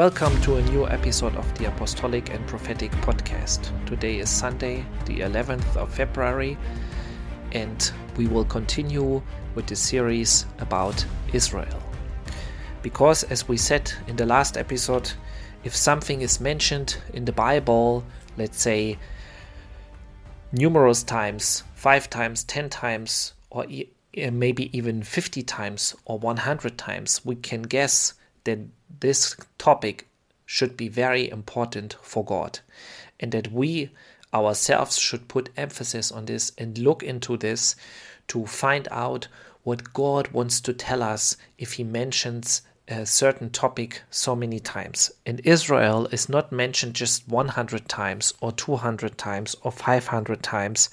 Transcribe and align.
Welcome 0.00 0.40
to 0.40 0.56
a 0.56 0.62
new 0.62 0.88
episode 0.88 1.36
of 1.36 1.58
the 1.58 1.66
Apostolic 1.66 2.30
and 2.30 2.46
Prophetic 2.46 2.90
Podcast. 3.02 3.70
Today 3.84 4.18
is 4.20 4.30
Sunday, 4.30 4.82
the 5.04 5.18
11th 5.18 5.76
of 5.76 5.92
February, 5.92 6.56
and 7.52 7.92
we 8.16 8.26
will 8.26 8.46
continue 8.46 9.20
with 9.54 9.66
the 9.66 9.76
series 9.76 10.46
about 10.58 11.04
Israel. 11.34 11.82
Because, 12.80 13.24
as 13.24 13.46
we 13.46 13.58
said 13.58 13.92
in 14.06 14.16
the 14.16 14.24
last 14.24 14.56
episode, 14.56 15.12
if 15.64 15.76
something 15.76 16.22
is 16.22 16.40
mentioned 16.40 16.96
in 17.12 17.26
the 17.26 17.32
Bible, 17.32 18.02
let's 18.38 18.58
say 18.58 18.96
numerous 20.50 21.02
times, 21.02 21.62
five 21.74 22.08
times, 22.08 22.42
ten 22.42 22.70
times, 22.70 23.34
or 23.50 23.66
eh, 24.14 24.30
maybe 24.30 24.74
even 24.74 25.02
50 25.02 25.42
times 25.42 25.94
or 26.06 26.18
100 26.18 26.78
times, 26.78 27.20
we 27.22 27.34
can 27.34 27.60
guess 27.60 28.14
that 28.44 28.58
this 29.00 29.36
topic 29.58 30.08
should 30.46 30.76
be 30.76 30.88
very 30.88 31.30
important 31.30 31.96
for 32.02 32.24
God 32.24 32.60
and 33.20 33.32
that 33.32 33.52
we 33.52 33.90
ourselves 34.32 34.98
should 34.98 35.28
put 35.28 35.50
emphasis 35.56 36.10
on 36.10 36.24
this 36.26 36.50
and 36.58 36.76
look 36.78 37.02
into 37.02 37.36
this 37.36 37.76
to 38.28 38.46
find 38.46 38.88
out 38.90 39.28
what 39.62 39.92
God 39.92 40.28
wants 40.28 40.60
to 40.62 40.72
tell 40.72 41.02
us 41.02 41.36
if 41.58 41.74
He 41.74 41.84
mentions 41.84 42.62
a 42.88 43.04
certain 43.06 43.50
topic 43.50 44.02
so 44.10 44.34
many 44.34 44.58
times. 44.58 45.12
And 45.24 45.40
Israel 45.44 46.06
is 46.06 46.28
not 46.28 46.50
mentioned 46.50 46.94
just 46.94 47.28
100 47.28 47.88
times 47.88 48.34
or 48.40 48.50
200 48.52 49.16
times 49.16 49.54
or 49.62 49.70
500 49.70 50.42
times. 50.42 50.90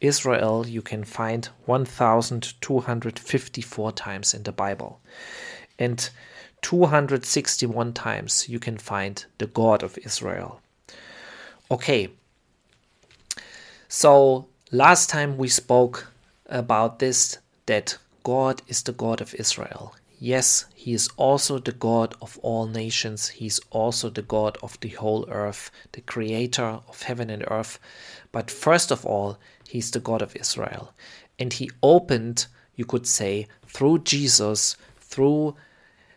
Israel 0.00 0.64
you 0.66 0.82
can 0.82 1.04
find 1.04 1.48
1254 1.64 3.92
times 3.92 4.34
in 4.34 4.42
the 4.42 4.52
Bible. 4.52 5.00
And 5.78 6.10
261 6.62 7.92
times 7.92 8.48
you 8.48 8.58
can 8.58 8.76
find 8.76 9.24
the 9.38 9.46
God 9.46 9.82
of 9.82 9.98
Israel. 9.98 10.60
Okay, 11.70 12.10
so 13.88 14.46
last 14.70 15.08
time 15.08 15.36
we 15.36 15.48
spoke 15.48 16.12
about 16.46 16.98
this 16.98 17.38
that 17.66 17.98
God 18.22 18.62
is 18.68 18.82
the 18.82 18.92
God 18.92 19.20
of 19.20 19.34
Israel. 19.34 19.94
Yes, 20.20 20.66
He 20.74 20.92
is 20.92 21.08
also 21.16 21.58
the 21.58 21.72
God 21.72 22.14
of 22.20 22.38
all 22.42 22.66
nations. 22.66 23.28
He 23.28 23.46
is 23.46 23.60
also 23.70 24.10
the 24.10 24.22
God 24.22 24.58
of 24.62 24.78
the 24.80 24.88
whole 24.88 25.28
earth, 25.30 25.70
the 25.92 26.00
creator 26.00 26.80
of 26.88 27.02
heaven 27.02 27.30
and 27.30 27.44
earth. 27.48 27.78
But 28.32 28.50
first 28.50 28.90
of 28.90 29.06
all, 29.06 29.38
He's 29.68 29.90
the 29.90 30.00
God 30.00 30.20
of 30.20 30.34
Israel. 30.34 30.92
And 31.38 31.52
He 31.52 31.70
opened, 31.82 32.46
you 32.74 32.84
could 32.84 33.06
say, 33.06 33.46
through 33.66 34.00
Jesus, 34.00 34.76
through 34.98 35.54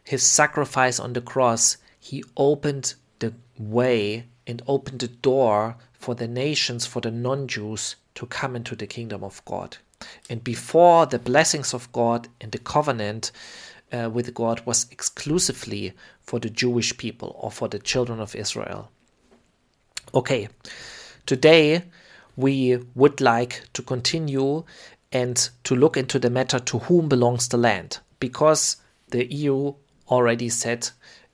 his 0.04 0.24
sacrifice 0.24 1.00
on 1.00 1.14
the 1.14 1.22
cross, 1.22 1.78
he 2.00 2.24
opened 2.36 2.96
the 3.20 3.34
way 3.58 4.26
and 4.48 4.62
opened 4.68 5.00
the 5.00 5.08
door 5.08 5.78
for 5.94 6.16
the 6.16 6.28
nations, 6.28 6.86
for 6.86 7.00
the 7.02 7.12
non 7.12 7.48
Jews 7.48 7.96
to 8.16 8.26
come 8.26 8.56
into 8.56 8.76
the 8.76 8.88
kingdom 8.88 9.24
of 9.24 9.44
God. 9.46 9.78
And 10.30 10.44
before 10.44 11.06
the 11.06 11.20
blessings 11.20 11.74
of 11.74 11.92
God 11.92 12.28
and 12.40 12.52
the 12.52 12.58
covenant 12.58 13.32
uh, 13.92 14.10
with 14.10 14.34
God 14.34 14.62
was 14.66 14.88
exclusively 14.92 15.94
for 16.22 16.40
the 16.40 16.50
Jewish 16.50 16.98
people 16.98 17.36
or 17.40 17.52
for 17.52 17.68
the 17.68 17.80
children 17.80 18.20
of 18.20 18.36
Israel. 18.36 18.90
Okay, 20.14 20.50
today 21.26 21.84
we 22.36 22.78
would 22.96 23.22
like 23.22 23.64
to 23.74 23.82
continue 23.82 24.64
and 25.12 25.50
to 25.66 25.76
look 25.76 25.98
into 25.98 26.20
the 26.20 26.30
matter 26.30 26.60
to 26.60 26.80
whom 26.80 27.10
belongs 27.10 27.48
the 27.50 27.58
land 27.58 28.00
because 28.20 28.78
the 29.10 29.32
EU 29.32 29.74
already 30.12 30.50
said 30.50 30.90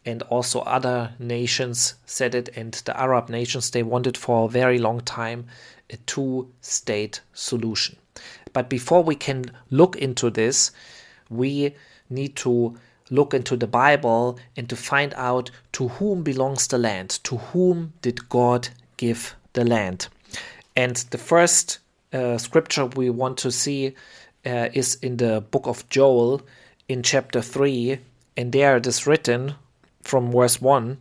and 0.05 0.21
also 0.23 0.61
other 0.61 1.11
nations 1.19 1.95
said 2.05 2.33
it 2.33 2.49
and 2.55 2.73
the 2.85 2.97
arab 2.97 3.27
nations 3.27 3.71
they 3.71 3.83
wanted 3.83 4.15
for 4.15 4.45
a 4.45 4.49
very 4.49 4.79
long 4.79 5.01
time 5.01 5.45
a 5.89 5.97
two 6.05 6.47
state 6.61 7.21
solution. 7.33 7.95
But 8.53 8.69
before 8.69 9.03
we 9.03 9.15
can 9.15 9.51
look 9.69 9.95
into 9.95 10.29
this 10.29 10.71
we 11.29 11.75
need 12.09 12.35
to 12.37 12.77
look 13.09 13.33
into 13.33 13.55
the 13.55 13.67
bible 13.67 14.39
and 14.55 14.69
to 14.69 14.75
find 14.75 15.13
out 15.15 15.51
to 15.73 15.89
whom 15.89 16.23
belongs 16.23 16.67
the 16.67 16.77
land 16.77 17.09
to 17.23 17.37
whom 17.37 17.93
did 18.01 18.29
god 18.29 18.69
give 18.97 19.35
the 19.53 19.65
land. 19.65 20.07
And 20.75 20.95
the 21.11 21.17
first 21.17 21.79
uh, 22.13 22.37
scripture 22.37 22.85
we 22.85 23.09
want 23.09 23.37
to 23.39 23.51
see 23.51 23.95
uh, 24.45 24.69
is 24.73 24.95
in 24.95 25.17
the 25.17 25.41
book 25.51 25.67
of 25.67 25.87
joel 25.89 26.41
in 26.87 27.03
chapter 27.03 27.41
3 27.41 27.99
and 28.37 28.51
there 28.51 28.77
it 28.77 28.85
is 28.85 29.07
written 29.07 29.55
from 30.03 30.31
verse 30.31 30.61
1 30.61 30.99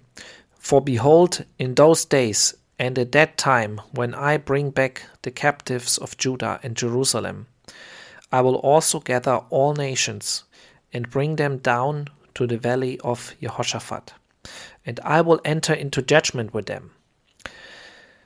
For 0.58 0.80
behold, 0.80 1.44
in 1.58 1.74
those 1.74 2.06
days 2.06 2.54
and 2.78 2.98
at 2.98 3.12
that 3.12 3.36
time, 3.36 3.80
when 3.92 4.14
I 4.14 4.38
bring 4.38 4.70
back 4.70 5.02
the 5.22 5.30
captives 5.30 5.98
of 5.98 6.16
Judah 6.16 6.58
and 6.62 6.76
Jerusalem, 6.76 7.46
I 8.32 8.40
will 8.40 8.56
also 8.56 9.00
gather 9.00 9.42
all 9.50 9.74
nations 9.74 10.44
and 10.92 11.10
bring 11.10 11.36
them 11.36 11.58
down 11.58 12.08
to 12.34 12.46
the 12.46 12.58
valley 12.58 12.98
of 13.00 13.34
Jehoshaphat, 13.40 14.12
and 14.84 14.98
I 15.04 15.20
will 15.20 15.40
enter 15.44 15.72
into 15.72 16.02
judgment 16.02 16.52
with 16.52 16.66
them. 16.66 16.90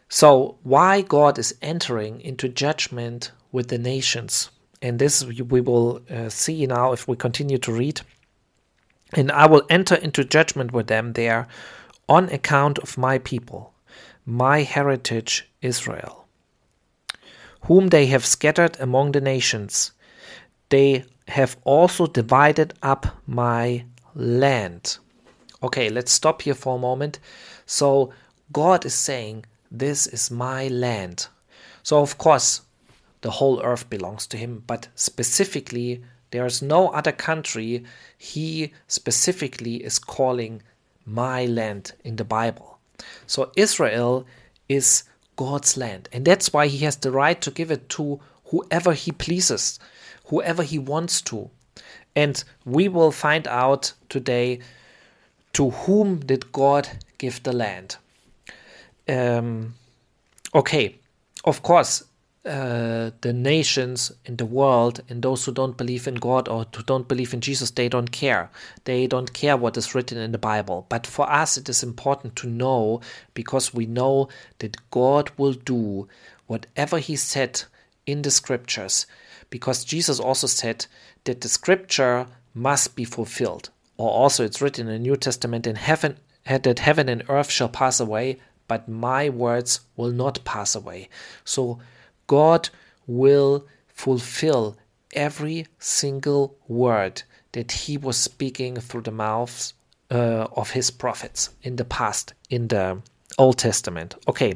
So, 0.09 0.59
why 0.65 1.03
God 1.03 1.39
is 1.39 1.55
entering 1.63 2.21
into 2.21 2.49
judgment 2.49 3.31
with 3.53 3.69
the 3.69 3.79
nations? 3.79 4.51
And 4.83 4.99
this 4.99 5.25
we 5.25 5.61
will 5.61 6.01
uh, 6.11 6.29
see 6.29 6.67
now 6.67 6.93
if 6.93 7.07
we 7.07 7.17
continue 7.17 7.59
to 7.59 7.73
read 7.73 8.01
and 9.15 9.31
I 9.33 9.47
will 9.47 9.63
enter 9.69 9.95
into 9.95 10.25
judgment 10.25 10.73
with 10.73 10.87
them 10.87 11.15
there 11.15 11.49
on 12.09 12.29
account 12.29 12.79
of 12.79 12.99
my 12.99 13.19
people, 13.19 13.75
my 14.25 14.63
heritage 14.63 15.49
Israel, 15.63 16.27
whom 17.63 17.89
they 17.89 18.07
have 18.07 18.25
scattered 18.27 18.77
among 18.81 19.13
the 19.13 19.21
nations. 19.21 19.93
They 20.69 21.05
have 21.29 21.57
also 21.65 22.07
divided 22.07 22.75
up 22.83 23.07
my 23.27 23.85
land. 24.15 24.99
Okay, 25.63 25.89
let's 25.89 26.13
stop 26.13 26.43
here 26.43 26.55
for 26.55 26.77
a 26.77 26.81
moment. 26.81 27.19
So, 27.67 28.13
God 28.53 28.85
is 28.85 28.95
saying, 28.95 29.45
This 29.71 30.07
is 30.07 30.31
my 30.31 30.69
land. 30.69 31.29
So, 31.83 32.01
of 32.01 32.19
course, 32.19 32.63
the 33.21 33.31
whole 33.31 33.63
earth 33.63 33.89
belongs 33.91 34.27
to 34.29 34.37
Him, 34.37 34.65
but 34.67 34.89
specifically, 34.95 36.03
there 36.31 36.47
is 36.47 36.63
no 36.63 36.89
other 36.89 37.13
country 37.13 37.85
he 38.17 38.73
specifically 38.87 39.77
is 39.77 39.99
calling 39.99 40.63
my 41.05 41.47
land 41.47 41.93
in 42.05 42.17
the 42.17 42.25
Bible. 42.25 42.79
So 43.27 43.51
Israel 43.57 44.27
is 44.69 45.05
God's 45.37 45.77
land, 45.77 46.09
and 46.13 46.25
that's 46.25 46.53
why 46.53 46.67
he 46.67 46.79
has 46.85 46.97
the 46.97 47.11
right 47.11 47.41
to 47.41 47.51
give 47.51 47.71
it 47.71 47.89
to 47.91 48.21
whoever 48.47 48.93
he 48.93 49.13
pleases, 49.13 49.79
whoever 50.27 50.63
he 50.63 50.79
wants 50.79 51.21
to. 51.23 51.51
And 52.15 52.43
we 52.65 52.89
will 52.89 53.13
find 53.13 53.47
out 53.49 53.93
today 54.09 54.61
to 55.55 55.71
whom 55.71 56.21
did 56.21 56.53
God 56.53 56.89
give 57.19 57.43
the 57.43 57.53
land. 57.53 57.97
Um, 59.09 59.75
okay, 60.55 60.97
of 61.45 61.63
course, 61.63 62.05
uh, 62.45 63.11
the 63.21 63.33
nations 63.35 64.13
in 64.25 64.37
the 64.37 64.47
world 64.47 65.01
and 65.09 65.23
those 65.23 65.45
who 65.45 65.53
don't 65.53 65.77
believe 65.77 66.09
in 66.09 66.15
God 66.15 66.49
or 66.49 66.67
who 66.75 66.83
don't 66.83 67.07
believe 67.07 67.35
in 67.35 67.41
Jesus, 67.43 67.71
they 67.71 67.89
don't 67.89 68.11
care. 68.11 68.51
They 68.85 69.07
don't 69.07 69.33
care 69.33 69.57
what 69.57 69.77
is 69.77 69.95
written 69.95 70.17
in 70.17 70.33
the 70.33 70.39
Bible. 70.39 70.87
But 70.89 71.07
for 71.07 71.31
us, 71.31 71.59
it 71.59 71.69
is 71.69 71.83
important 71.83 72.37
to 72.37 72.49
know 72.49 73.03
because 73.35 73.75
we 73.75 73.85
know 73.85 74.29
that 74.61 74.91
God 74.91 75.31
will 75.37 75.53
do 75.53 76.09
whatever 76.47 76.99
He 76.99 77.17
said 77.17 77.63
in 78.07 78.23
the 78.23 78.31
scriptures. 78.31 79.07
Because 79.51 79.85
Jesus 79.85 80.19
also 80.19 80.47
said 80.47 80.87
that 81.25 81.43
the 81.43 81.49
scripture 81.49 82.27
must 82.55 82.97
be 82.97 83.05
fulfilled. 83.05 83.69
Or 83.99 84.11
also, 84.11 84.45
it's 84.45 84.63
written 84.63 84.89
in 84.89 84.95
the 84.95 84.99
New 84.99 85.17
Testament 85.17 85.67
in 85.67 85.77
heaven 85.77 86.17
that 86.47 86.79
heaven 86.79 87.09
and 87.11 87.23
earth 87.29 87.51
shall 87.51 87.69
pass 87.69 88.01
away, 88.01 88.39
but 88.67 88.89
my 88.89 89.29
words 89.29 89.81
will 89.95 90.11
not 90.11 90.43
pass 90.45 90.75
away. 90.75 91.09
So, 91.45 91.81
God 92.31 92.71
will 93.09 93.67
fulfill 93.89 94.77
every 95.15 95.67
single 95.81 96.57
word 96.69 97.25
that 97.51 97.73
he 97.73 97.97
was 97.97 98.17
speaking 98.17 98.77
through 98.77 99.01
the 99.01 99.11
mouths 99.11 99.75
uh, 100.13 100.47
of 100.55 100.71
his 100.71 100.93
prophets 100.93 101.51
in 101.65 101.75
the 101.75 101.85
past, 101.85 102.35
in 102.49 102.69
the 102.69 103.03
Old 103.37 103.59
Testament. 103.59 104.15
Okay. 104.29 104.55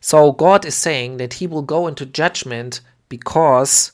So 0.00 0.32
God 0.32 0.64
is 0.64 0.74
saying 0.74 1.18
that 1.18 1.34
he 1.34 1.46
will 1.46 1.62
go 1.62 1.86
into 1.86 2.04
judgment 2.04 2.80
because 3.08 3.92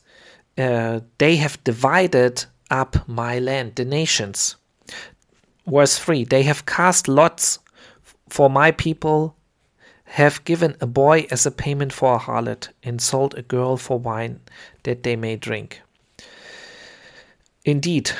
uh, 0.56 1.00
they 1.18 1.36
have 1.36 1.62
divided 1.62 2.46
up 2.70 3.06
my 3.06 3.38
land, 3.38 3.74
the 3.74 3.84
nations. 3.84 4.56
Verse 5.66 5.98
3 5.98 6.24
They 6.24 6.44
have 6.44 6.64
cast 6.64 7.06
lots 7.06 7.58
for 8.30 8.48
my 8.48 8.70
people 8.70 9.35
have 10.06 10.44
given 10.44 10.76
a 10.80 10.86
boy 10.86 11.26
as 11.30 11.46
a 11.46 11.50
payment 11.50 11.92
for 11.92 12.14
a 12.14 12.18
harlot, 12.18 12.68
and 12.82 13.00
sold 13.00 13.34
a 13.34 13.42
girl 13.42 13.76
for 13.76 13.98
wine 13.98 14.40
that 14.84 15.02
they 15.02 15.16
may 15.16 15.36
drink. 15.36 15.82
Indeed, 17.64 18.12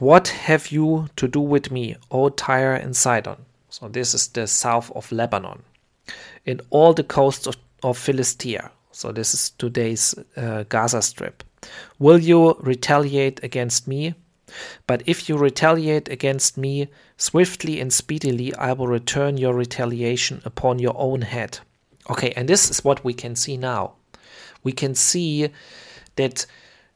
What 0.00 0.28
have 0.28 0.72
you 0.72 1.08
to 1.16 1.28
do 1.28 1.40
with 1.40 1.70
me, 1.70 1.96
O 2.10 2.28
Tyre 2.28 2.74
and 2.74 2.96
Sidon? 2.96 3.36
So 3.70 3.88
this 3.88 4.12
is 4.12 4.28
the 4.28 4.46
south 4.46 4.90
of 4.90 5.10
Lebanon. 5.12 5.62
In 6.44 6.60
all 6.70 6.92
the 6.94 7.04
coasts 7.04 7.46
of, 7.46 7.56
of 7.82 7.96
Philistia. 7.96 8.70
So 8.90 9.12
this 9.12 9.34
is 9.34 9.50
today's 9.50 10.14
uh, 10.36 10.64
Gaza 10.68 11.00
Strip. 11.00 11.44
Will 11.98 12.18
you 12.18 12.54
retaliate 12.60 13.42
against 13.42 13.86
me? 13.86 14.14
But 14.86 15.02
if 15.06 15.28
you 15.28 15.36
retaliate 15.36 16.08
against 16.08 16.56
me, 16.56 16.88
swiftly 17.16 17.80
and 17.80 17.92
speedily 17.92 18.54
I 18.54 18.72
will 18.72 18.88
return 18.88 19.36
your 19.36 19.54
retaliation 19.54 20.42
upon 20.44 20.78
your 20.78 20.94
own 20.96 21.22
head. 21.22 21.60
Okay, 22.10 22.32
and 22.36 22.48
this 22.48 22.70
is 22.70 22.84
what 22.84 23.04
we 23.04 23.14
can 23.14 23.34
see 23.36 23.56
now. 23.56 23.94
We 24.62 24.72
can 24.72 24.94
see 24.94 25.48
that 26.16 26.46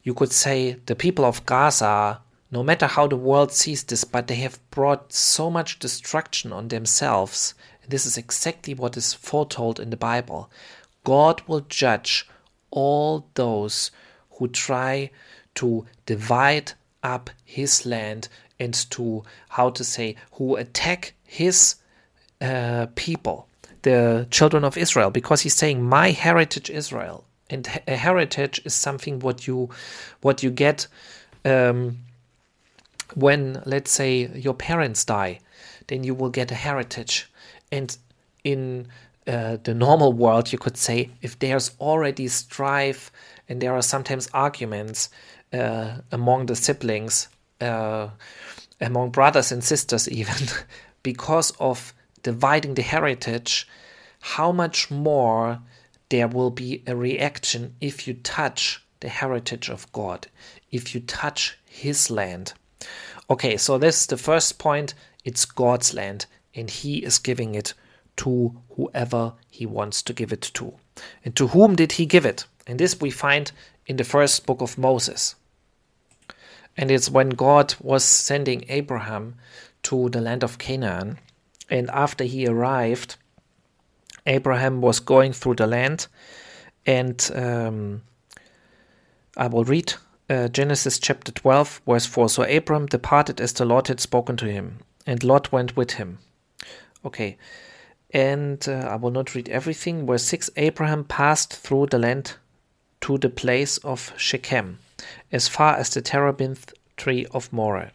you 0.03 0.15
could 0.15 0.33
say 0.33 0.77
the 0.87 0.95
people 0.95 1.25
of 1.25 1.45
Gaza, 1.47 2.21
no 2.51 2.63
matter 2.63 2.87
how 2.87 3.07
the 3.07 3.17
world 3.17 3.53
sees 3.53 3.85
this, 3.85 4.05
but 4.05 4.27
they 4.27 4.37
have 4.37 4.59
brought 4.71 5.13
so 5.13 5.51
much 5.51 5.79
destruction 5.79 6.53
on 6.53 6.69
themselves. 6.69 7.55
And 7.83 7.91
this 7.91 8.07
is 8.07 8.17
exactly 8.17 8.75
what 8.75 8.97
is 8.97 9.15
foretold 9.15 9.81
in 9.81 9.91
the 9.91 9.97
Bible. 9.97 10.51
God 11.05 11.43
will 11.47 11.61
judge 11.61 12.29
all 12.71 13.27
those 13.35 13.91
who 14.33 14.49
try 14.49 15.11
to 15.57 15.87
divide 16.07 16.73
up 17.09 17.31
his 17.45 17.87
land 17.87 18.29
and 18.61 18.75
to, 18.91 19.23
how 19.49 19.71
to 19.71 19.83
say, 19.85 20.17
who 20.33 20.57
attack 20.57 21.15
his 21.25 21.77
uh, 22.41 22.87
people, 22.95 23.49
the 23.83 24.27
children 24.31 24.65
of 24.65 24.77
Israel, 24.77 25.11
because 25.11 25.41
he's 25.43 25.55
saying, 25.55 25.83
My 25.83 26.11
heritage 26.11 26.71
Israel. 26.71 27.25
And 27.51 27.67
a 27.87 27.97
heritage 27.97 28.61
is 28.67 28.75
something 28.75 29.21
what 29.21 29.47
you 29.47 29.71
what 30.21 30.43
you 30.43 30.51
get 30.51 30.87
um, 31.47 31.99
when, 33.15 33.63
let's 33.65 33.91
say, 33.91 34.29
your 34.35 34.53
parents 34.53 35.05
die, 35.05 35.41
then 35.87 36.05
you 36.05 36.15
will 36.15 36.29
get 36.29 36.51
a 36.51 36.55
heritage. 36.55 37.31
And 37.73 37.97
in 38.45 38.89
uh, 39.27 39.57
the 39.63 39.75
normal 39.75 40.13
world, 40.13 40.53
you 40.53 40.59
could 40.59 40.77
say, 40.77 41.11
if 41.23 41.39
there's 41.39 41.71
already 41.81 42.29
strife 42.29 43.11
and 43.49 43.61
there 43.63 43.73
are 43.73 43.83
sometimes 43.83 44.29
arguments 44.35 45.09
among 45.53 46.47
the 46.47 46.57
siblings, 46.57 47.29
uh, 47.61 48.09
among 48.81 49.11
brothers 49.11 49.53
and 49.53 49.63
sisters, 49.65 50.09
even 50.09 50.49
because 51.03 51.53
of 51.59 51.93
dividing 52.23 52.75
the 52.75 52.83
heritage, 52.83 53.67
how 54.21 54.53
much 54.53 54.91
more 54.91 55.61
there 56.09 56.29
will 56.29 56.51
be 56.51 56.83
a 56.87 56.97
reaction 56.97 57.75
if 57.81 58.07
you 58.07 58.15
touch 58.15 58.83
the 59.01 59.09
heritage 59.09 59.69
of 59.69 59.91
God, 59.93 60.27
if 60.71 60.95
you 60.95 61.01
touch 61.01 61.59
His 61.67 62.11
land. 62.11 62.53
Okay, 63.31 63.57
so 63.57 63.79
this 63.79 64.01
is 64.01 64.07
the 64.07 64.17
first 64.17 64.59
point. 64.59 64.95
It's 65.25 65.45
God's 65.45 65.95
land, 65.95 66.27
and 66.55 66.71
He 66.71 66.99
is 66.99 67.19
giving 67.19 67.55
it 67.55 67.75
to 68.17 68.61
whoever 68.77 69.35
He 69.51 69.67
wants 69.67 70.03
to 70.03 70.13
give 70.13 70.33
it 70.33 70.51
to. 70.55 70.75
And 71.25 71.37
to 71.37 71.49
whom 71.49 71.77
did 71.77 71.93
He 71.93 72.07
give 72.07 72.27
it? 72.27 72.47
And 72.67 72.79
this 72.79 73.01
we 73.01 73.11
find 73.11 73.53
in 73.89 73.97
the 73.97 74.05
first 74.05 74.47
book 74.47 74.61
of 74.61 74.79
Moses. 74.79 75.35
And 76.77 76.91
it's 76.91 77.11
when 77.11 77.31
God 77.31 77.75
was 77.81 78.05
sending 78.05 78.65
Abraham 78.69 79.35
to 79.85 80.09
the 80.11 80.21
land 80.21 80.45
of 80.45 80.59
Canaan. 80.59 81.19
And 81.69 81.91
after 81.91 82.23
he 82.23 82.47
arrived, 82.47 83.17
Abraham 84.27 84.81
was 84.81 85.01
going 85.01 85.33
through 85.33 85.57
the 85.57 85.67
land. 85.67 86.07
And 86.87 87.31
um, 87.35 88.03
I 89.37 89.49
will 89.49 89.65
read 89.65 89.95
uh, 90.31 90.49
Genesis 90.49 90.99
chapter 90.99 91.33
12, 91.33 91.81
verse 91.87 92.07
4. 92.07 92.29
So 92.29 92.43
Abram 92.45 92.87
departed 92.87 93.41
as 93.41 93.55
the 93.55 93.65
Lord 93.65 93.89
had 93.89 94.01
spoken 94.01 94.37
to 94.37 94.47
him, 94.47 94.79
and 95.07 95.25
Lot 95.25 95.51
went 95.51 95.77
with 95.77 95.93
him. 95.93 96.19
Okay. 97.05 97.39
And 98.11 98.67
uh, 98.69 98.89
I 98.91 98.97
will 98.97 99.11
not 99.11 99.35
read 99.35 99.49
everything. 99.49 100.07
Verse 100.07 100.25
6 100.25 100.51
Abraham 100.57 101.05
passed 101.05 101.55
through 101.55 101.87
the 101.87 101.99
land 101.99 102.37
to 103.01 103.19
the 103.19 103.31
place 103.31 103.79
of 103.79 104.13
Shechem, 104.17 104.79
as 105.33 105.49
far 105.49 105.77
as 105.77 105.91
the 105.91 106.03
terebinth 106.03 106.73
tree 106.97 107.27
of 107.31 107.53
Moreh. 107.53 107.93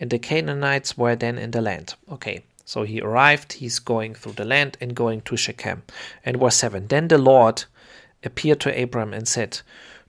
And 0.00 0.10
the 0.10 0.18
Canaanites 0.18 0.96
were 0.96 1.16
then 1.16 1.38
in 1.38 1.50
the 1.50 1.60
land. 1.60 1.94
Okay, 2.10 2.42
so 2.64 2.82
he 2.82 3.00
arrived, 3.00 3.54
he's 3.54 3.78
going 3.78 4.14
through 4.14 4.32
the 4.32 4.44
land 4.44 4.76
and 4.80 4.94
going 4.94 5.20
to 5.22 5.36
Shechem. 5.36 5.82
And 6.24 6.38
verse 6.38 6.56
7 6.56 6.88
Then 6.88 7.08
the 7.08 7.18
Lord 7.18 7.64
appeared 8.24 8.60
to 8.60 8.82
Abram 8.82 9.12
and 9.12 9.28
said, 9.28 9.60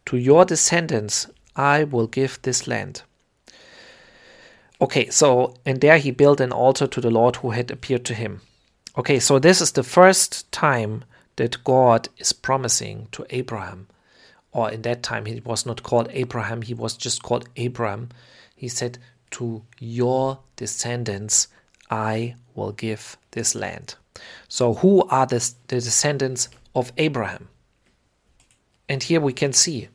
To 0.07 0.17
your 0.17 0.45
descendants 0.45 1.27
I 1.55 1.83
will 1.83 2.07
give 2.07 2.41
this 2.41 2.67
land. 2.67 3.03
Okay, 4.79 5.09
so, 5.09 5.55
and 5.65 5.81
there 5.81 5.97
he 5.97 6.11
built 6.11 6.39
an 6.39 6.51
altar 6.51 6.85
to 6.87 7.01
the 7.01 7.09
Lord 7.09 7.37
who 7.37 7.51
had 7.51 7.71
appeared 7.71 8.05
to 8.05 8.13
him. 8.13 8.41
Okay, 8.97 9.19
so 9.19 9.39
this 9.39 9.59
is 9.59 9.71
the 9.71 9.83
first 9.83 10.51
time 10.51 11.03
that 11.35 11.63
God 11.63 12.09
is 12.17 12.33
promising 12.33 13.07
to 13.11 13.25
Abraham 13.29 13.87
or 14.57 14.71
in 14.71 14.81
that 14.81 15.03
time 15.03 15.25
he 15.25 15.39
was 15.45 15.67
not 15.67 15.83
called 15.83 16.09
Abraham, 16.11 16.63
he 16.63 16.73
was 16.73 16.97
just 16.97 17.21
called 17.21 17.47
Abram. 17.55 18.09
He 18.55 18.67
said, 18.67 18.97
To 19.31 19.61
your 19.79 20.39
descendants 20.55 21.47
I 21.91 22.35
will 22.55 22.71
give 22.71 23.17
this 23.31 23.53
land. 23.53 23.95
So, 24.47 24.73
who 24.73 25.03
are 25.09 25.27
the, 25.27 25.47
the 25.67 25.75
descendants 25.75 26.49
of 26.73 26.91
Abraham? 26.97 27.49
And 28.89 29.03
here 29.03 29.21
we 29.21 29.31
can 29.31 29.53
see 29.53 29.89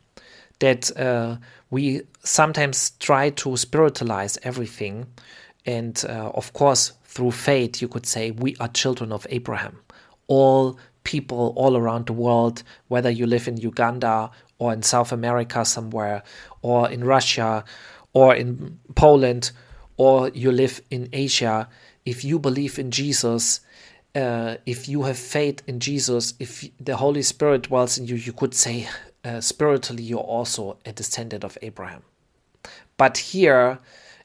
that 0.59 0.95
uh, 0.97 1.35
we 1.69 2.03
sometimes 2.23 2.91
try 3.01 3.31
to 3.31 3.57
spiritualize 3.57 4.37
everything. 4.43 5.07
And 5.65 6.01
uh, 6.07 6.31
of 6.33 6.53
course, 6.53 6.93
through 7.03 7.31
faith, 7.31 7.81
you 7.81 7.89
could 7.89 8.05
say 8.05 8.31
we 8.31 8.55
are 8.61 8.69
children 8.69 9.11
of 9.11 9.27
Abraham. 9.29 9.79
All 10.27 10.79
people 11.03 11.53
all 11.55 11.75
around 11.77 12.07
the 12.07 12.13
world, 12.13 12.63
whether 12.87 13.09
you 13.09 13.25
live 13.25 13.47
in 13.47 13.57
Uganda 13.57 14.31
or 14.57 14.73
in 14.73 14.81
South 14.81 15.11
America 15.11 15.65
somewhere, 15.65 16.23
or 16.61 16.89
in 16.89 17.03
Russia, 17.03 17.65
or 18.13 18.35
in 18.35 18.79
Poland, 18.95 19.51
or 19.97 20.29
you 20.29 20.51
live 20.51 20.81
in 20.89 21.09
Asia, 21.11 21.67
if 22.05 22.23
you 22.23 22.39
believe 22.39 22.79
in 22.79 22.91
Jesus, 22.91 23.59
uh, 24.15 24.55
if 24.65 24.87
you 24.87 25.03
have 25.03 25.17
faith 25.17 25.61
in 25.67 25.79
Jesus, 25.79 26.33
if 26.39 26.69
the 26.79 26.95
Holy 26.97 27.21
Spirit 27.21 27.63
dwells 27.63 27.97
in 27.97 28.05
you, 28.05 28.15
you 28.15 28.33
could 28.33 28.53
say 28.53 28.87
uh, 29.25 29.41
spiritually 29.41 30.03
you're 30.03 30.19
also 30.19 30.77
a 30.85 30.91
descendant 30.91 31.43
of 31.43 31.57
Abraham. 31.61 32.03
But 32.97 33.17
here 33.17 33.79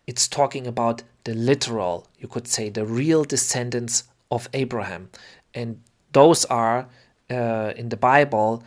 it's 0.06 0.28
talking 0.28 0.66
about 0.66 1.02
the 1.24 1.34
literal, 1.34 2.06
you 2.18 2.28
could 2.28 2.48
say, 2.48 2.70
the 2.70 2.86
real 2.86 3.24
descendants 3.24 4.04
of 4.30 4.48
Abraham. 4.54 5.10
And 5.54 5.82
those 6.12 6.44
are 6.46 6.88
uh, 7.30 7.72
in 7.76 7.88
the 7.90 7.96
Bible 7.96 8.62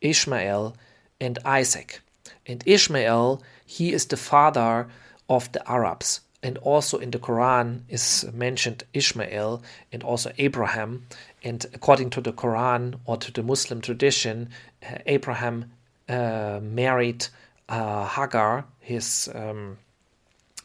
Ishmael, 0.00 0.76
and 1.20 1.38
Isaac. 1.44 2.00
And 2.46 2.62
Ishmael, 2.66 3.42
he 3.64 3.92
is 3.92 4.06
the 4.06 4.16
father 4.16 4.88
of 5.28 5.52
the 5.52 5.70
Arabs. 5.70 6.20
And 6.42 6.56
also 6.58 6.98
in 6.98 7.10
the 7.10 7.18
Quran 7.18 7.82
is 7.88 8.26
mentioned 8.32 8.84
Ishmael 8.94 9.62
and 9.92 10.02
also 10.02 10.32
Abraham. 10.38 11.06
And 11.44 11.66
according 11.74 12.10
to 12.10 12.22
the 12.22 12.32
Quran 12.32 12.98
or 13.04 13.18
to 13.18 13.30
the 13.30 13.42
Muslim 13.42 13.82
tradition, 13.82 14.48
Abraham 15.04 15.72
uh, 16.08 16.60
married 16.62 17.26
uh, 17.68 18.06
Hagar, 18.06 18.64
his 18.78 19.28
um, 19.34 19.78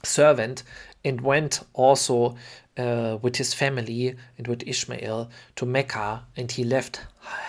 servant, 0.05 0.63
and 1.03 1.21
went 1.21 1.61
also 1.73 2.35
uh, 2.77 3.17
with 3.21 3.35
his 3.37 3.53
family 3.53 4.15
and 4.37 4.47
with 4.47 4.67
Ishmael 4.67 5.29
to 5.55 5.65
Mecca, 5.65 6.23
and 6.35 6.51
he 6.51 6.63
left 6.63 7.01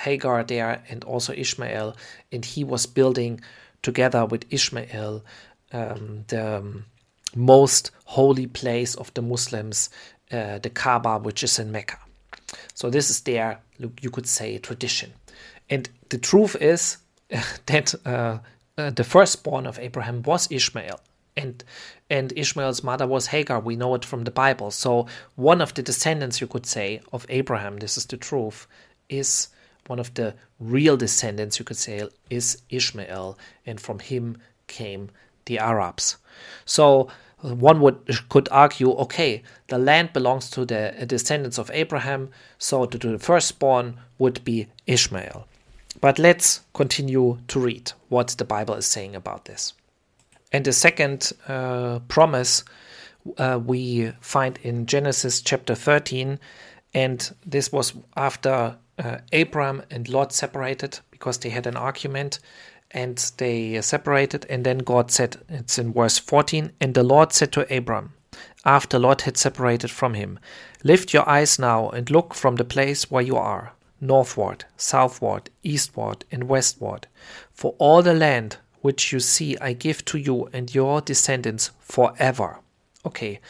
Hagar 0.02 0.44
there 0.44 0.82
and 0.88 1.04
also 1.04 1.32
Ishmael, 1.32 1.96
and 2.32 2.44
he 2.44 2.64
was 2.64 2.86
building 2.86 3.40
together 3.82 4.25
with 4.26 4.44
Ishmael 4.50 5.22
um, 5.72 6.25
the 6.28 6.58
um, 6.58 6.84
most 7.34 7.90
holy 8.04 8.46
place 8.46 8.94
of 8.94 9.12
the 9.14 9.22
Muslims, 9.22 9.90
uh, 10.32 10.58
the 10.58 10.70
Kaaba, 10.70 11.18
which 11.18 11.42
is 11.42 11.58
in 11.58 11.72
Mecca. 11.72 11.98
So 12.75 12.90
this 12.90 13.10
is 13.10 13.20
their, 13.20 13.60
you 14.00 14.10
could 14.10 14.26
say, 14.26 14.58
tradition. 14.58 15.12
And 15.68 15.88
the 16.08 16.18
truth 16.18 16.56
is 16.60 16.98
that 17.66 17.94
uh, 18.04 18.38
uh, 18.78 18.90
the 18.90 19.04
firstborn 19.04 19.66
of 19.66 19.78
Abraham 19.78 20.22
was 20.22 20.50
Ishmael, 20.50 21.00
and 21.37 21.62
and 22.09 22.33
Ishmael's 22.37 22.83
mother 22.83 23.07
was 23.07 23.26
Hagar. 23.28 23.61
We 23.61 23.76
know 23.76 23.95
it 23.95 24.05
from 24.05 24.25
the 24.25 24.31
Bible. 24.31 24.71
So 24.71 25.07
one 25.35 25.61
of 25.61 25.75
the 25.75 25.83
descendants, 25.83 26.40
you 26.40 26.47
could 26.47 26.66
say, 26.66 27.00
of 27.12 27.26
Abraham, 27.28 27.78
this 27.78 27.97
is 27.97 28.07
the 28.07 28.16
truth, 28.16 28.66
is 29.09 29.49
one 29.87 29.99
of 29.99 30.14
the 30.14 30.35
real 30.61 30.97
descendants, 30.97 31.59
you 31.59 31.64
could 31.64 31.76
say, 31.76 32.09
is 32.31 32.62
Ishmael, 32.71 33.38
and 33.64 33.81
from 33.81 33.99
him 33.99 34.38
came 34.66 35.11
the 35.47 35.59
Arabs. 35.59 36.16
So 36.64 37.09
one 37.40 37.81
would 37.81 37.99
could 38.28 38.49
argue, 38.50 38.93
okay, 38.93 39.43
the 39.69 39.78
land 39.78 40.12
belongs 40.12 40.50
to 40.50 40.64
the 40.64 41.05
descendants 41.07 41.59
of 41.59 41.71
Abraham, 41.73 42.31
so 42.59 42.87
to 42.87 42.99
the 42.99 43.19
firstborn 43.19 43.99
would 44.19 44.43
be 44.45 44.69
Ishmael. 44.87 45.47
But 46.00 46.19
let's 46.19 46.61
continue 46.75 47.38
to 47.49 47.61
read 47.61 47.93
what 48.09 48.28
the 48.28 48.45
Bible 48.45 48.75
is 48.75 48.87
saying 48.87 49.14
about 49.14 49.45
this. 49.47 49.73
And 50.56 50.64
the 50.64 50.72
second 50.72 51.34
uh, 51.48 51.98
promise 52.08 52.64
uh, 53.36 53.60
we 53.62 54.12
find 54.22 54.58
in 54.62 54.86
Genesis 54.86 55.42
chapter 55.42 55.75
13, 55.75 56.40
and 56.94 57.36
this 57.44 57.70
was 57.70 57.92
after 58.16 58.78
uh, 58.98 59.18
Abram 59.34 59.82
and 59.90 60.08
Lot 60.08 60.32
separated 60.32 61.00
because 61.10 61.36
they 61.36 61.50
had 61.50 61.66
an 61.66 61.76
argument 61.76 62.38
and 62.90 63.18
they 63.36 63.82
separated. 63.82 64.46
And 64.48 64.64
then 64.64 64.78
God 64.78 65.10
said, 65.10 65.36
it's 65.50 65.78
in 65.78 65.92
verse 65.92 66.16
14, 66.16 66.72
and 66.80 66.94
the 66.94 67.02
Lord 67.02 67.34
said 67.34 67.52
to 67.52 67.76
Abram, 67.76 68.14
after 68.64 68.98
Lot 68.98 69.20
had 69.22 69.36
separated 69.36 69.90
from 69.90 70.14
him, 70.14 70.38
Lift 70.82 71.12
your 71.12 71.28
eyes 71.28 71.58
now 71.58 71.90
and 71.90 72.10
look 72.10 72.32
from 72.32 72.56
the 72.56 72.64
place 72.64 73.10
where 73.10 73.22
you 73.22 73.36
are, 73.36 73.75
northward, 74.00 74.64
southward, 74.78 75.50
eastward, 75.62 76.25
and 76.32 76.48
westward. 76.48 77.08
For 77.52 77.75
all 77.78 78.00
the 78.00 78.14
land 78.14 78.56
which 78.87 79.12
you 79.12 79.19
see 79.19 79.59
I 79.61 79.73
give 79.73 80.05
to 80.05 80.16
you 80.16 80.49
and 80.52 80.73
your 80.73 81.00
descendants 81.00 81.73
forever. 81.81 82.61
Okay, 83.05 83.40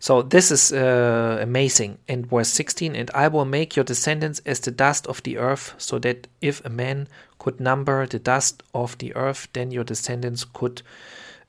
so 0.00 0.20
this 0.20 0.50
is 0.50 0.72
uh, 0.72 1.38
amazing. 1.40 1.98
And 2.08 2.26
verse 2.26 2.48
16, 2.48 2.96
and 2.96 3.08
I 3.14 3.28
will 3.28 3.44
make 3.44 3.76
your 3.76 3.84
descendants 3.84 4.40
as 4.44 4.58
the 4.58 4.72
dust 4.72 5.06
of 5.06 5.22
the 5.22 5.38
earth, 5.38 5.74
so 5.78 6.00
that 6.00 6.26
if 6.40 6.64
a 6.64 6.68
man 6.68 7.06
could 7.38 7.60
number 7.60 8.04
the 8.04 8.18
dust 8.18 8.64
of 8.74 8.98
the 8.98 9.14
earth, 9.14 9.46
then 9.52 9.70
your 9.70 9.84
descendants 9.84 10.44
could 10.44 10.82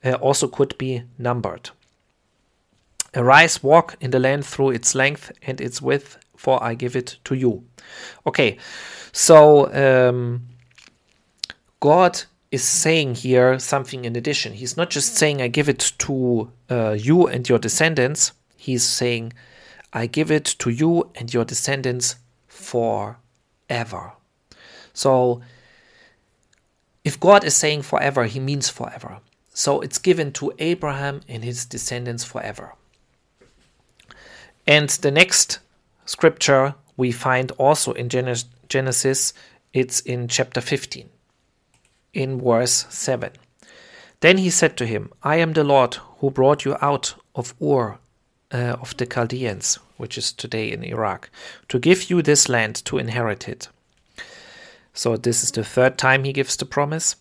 uh, 0.04 0.12
also 0.12 0.46
could 0.46 0.78
be 0.78 1.02
numbered. 1.18 1.70
Arise, 3.12 3.60
walk 3.60 3.96
in 4.00 4.12
the 4.12 4.20
land 4.20 4.46
through 4.46 4.70
its 4.70 4.94
length 4.94 5.32
and 5.42 5.60
its 5.60 5.82
width, 5.82 6.16
for 6.36 6.62
I 6.62 6.74
give 6.74 6.94
it 6.94 7.18
to 7.24 7.34
you. 7.34 7.64
Okay, 8.24 8.58
so 9.10 9.66
um, 9.74 10.42
God 11.80 12.22
is 12.52 12.62
saying 12.62 13.16
here 13.16 13.58
something 13.58 14.04
in 14.04 14.14
addition. 14.14 14.52
He's 14.52 14.76
not 14.76 14.90
just 14.90 15.16
saying, 15.16 15.42
I 15.42 15.48
give 15.48 15.68
it 15.68 15.92
to 15.98 16.52
uh, 16.70 16.92
you 16.92 17.26
and 17.26 17.48
your 17.48 17.58
descendants, 17.58 18.32
He's 18.62 18.84
saying, 18.84 19.32
I 19.92 20.06
give 20.06 20.30
it 20.30 20.44
to 20.60 20.70
you 20.70 21.10
and 21.16 21.34
your 21.34 21.44
descendants 21.44 22.14
forever. 22.46 24.12
So, 24.94 25.40
if 27.02 27.18
God 27.18 27.42
is 27.42 27.56
saying 27.56 27.82
forever, 27.82 28.26
he 28.26 28.38
means 28.38 28.68
forever. 28.68 29.18
So, 29.52 29.80
it's 29.80 29.98
given 29.98 30.30
to 30.34 30.52
Abraham 30.60 31.22
and 31.28 31.42
his 31.42 31.64
descendants 31.64 32.22
forever. 32.22 32.76
And 34.64 34.88
the 34.88 35.10
next 35.10 35.58
scripture 36.06 36.76
we 36.96 37.10
find 37.10 37.50
also 37.52 37.90
in 37.94 38.08
Genesis, 38.08 39.32
it's 39.72 39.98
in 39.98 40.28
chapter 40.28 40.60
15, 40.60 41.08
in 42.12 42.40
verse 42.40 42.86
7. 42.88 43.30
Then 44.20 44.38
he 44.38 44.50
said 44.50 44.76
to 44.76 44.86
him, 44.86 45.10
I 45.22 45.36
am 45.36 45.52
the 45.52 45.64
Lord 45.64 45.96
who 46.18 46.30
brought 46.30 46.64
you 46.64 46.76
out 46.80 47.14
of 47.34 47.54
Ur 47.60 47.98
uh, 48.52 48.76
of 48.80 48.96
the 48.96 49.06
Chaldeans, 49.06 49.78
which 49.96 50.16
is 50.16 50.32
today 50.32 50.70
in 50.70 50.84
Iraq, 50.84 51.30
to 51.68 51.78
give 51.78 52.10
you 52.10 52.22
this 52.22 52.48
land 52.48 52.84
to 52.84 52.98
inherit 52.98 53.48
it. 53.48 53.68
So 54.94 55.16
this 55.16 55.42
is 55.42 55.50
the 55.50 55.64
third 55.64 55.98
time 55.98 56.24
he 56.24 56.32
gives 56.32 56.56
the 56.56 56.66
promise. 56.66 57.16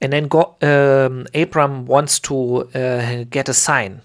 And 0.00 0.12
then 0.12 0.28
God, 0.28 0.62
um, 0.62 1.26
Abram 1.34 1.84
wants 1.84 2.18
to 2.20 2.68
uh, 2.74 3.24
get 3.28 3.48
a 3.48 3.54
sign. 3.54 4.02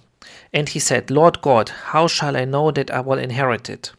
And 0.51 0.67
he 0.67 0.79
said, 0.79 1.11
Lord 1.11 1.41
God, 1.41 1.69
how 1.69 2.07
shall 2.07 2.35
I 2.35 2.45
know 2.45 2.71
that 2.71 2.91
I 2.91 3.01
will 3.01 3.19
inherit 3.19 3.69
it? 3.69 3.91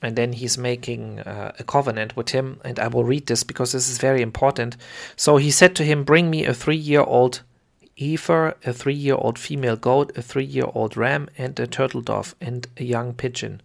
And 0.00 0.14
then 0.16 0.32
he's 0.32 0.56
making 0.56 1.20
uh, 1.20 1.52
a 1.58 1.64
covenant 1.64 2.16
with 2.16 2.30
him. 2.30 2.60
And 2.64 2.78
I 2.78 2.88
will 2.88 3.04
read 3.04 3.26
this 3.26 3.42
because 3.42 3.72
this 3.72 3.88
is 3.88 3.98
very 3.98 4.22
important. 4.22 4.76
So 5.16 5.36
he 5.36 5.50
said 5.50 5.74
to 5.76 5.84
him, 5.84 6.04
Bring 6.04 6.30
me 6.30 6.44
a 6.44 6.54
three 6.54 6.76
year 6.76 7.02
old 7.02 7.42
heifer, 7.98 8.56
a 8.64 8.72
three 8.72 8.94
year 8.94 9.16
old 9.16 9.38
female 9.38 9.76
goat, 9.76 10.16
a 10.16 10.22
three 10.22 10.44
year 10.44 10.66
old 10.74 10.96
ram, 10.96 11.28
and 11.36 11.58
a 11.58 11.66
turtle 11.66 12.00
dove, 12.00 12.34
and 12.40 12.68
a 12.76 12.84
young 12.84 13.12
pigeon. 13.12 13.60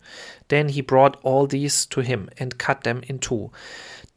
Then 0.48 0.70
he 0.70 0.82
brought 0.82 1.20
all 1.24 1.46
these 1.46 1.86
to 1.88 2.02
him, 2.02 2.30
and 2.38 2.58
cut 2.58 2.84
them 2.84 3.04
in 3.08 3.20
two, 3.20 3.52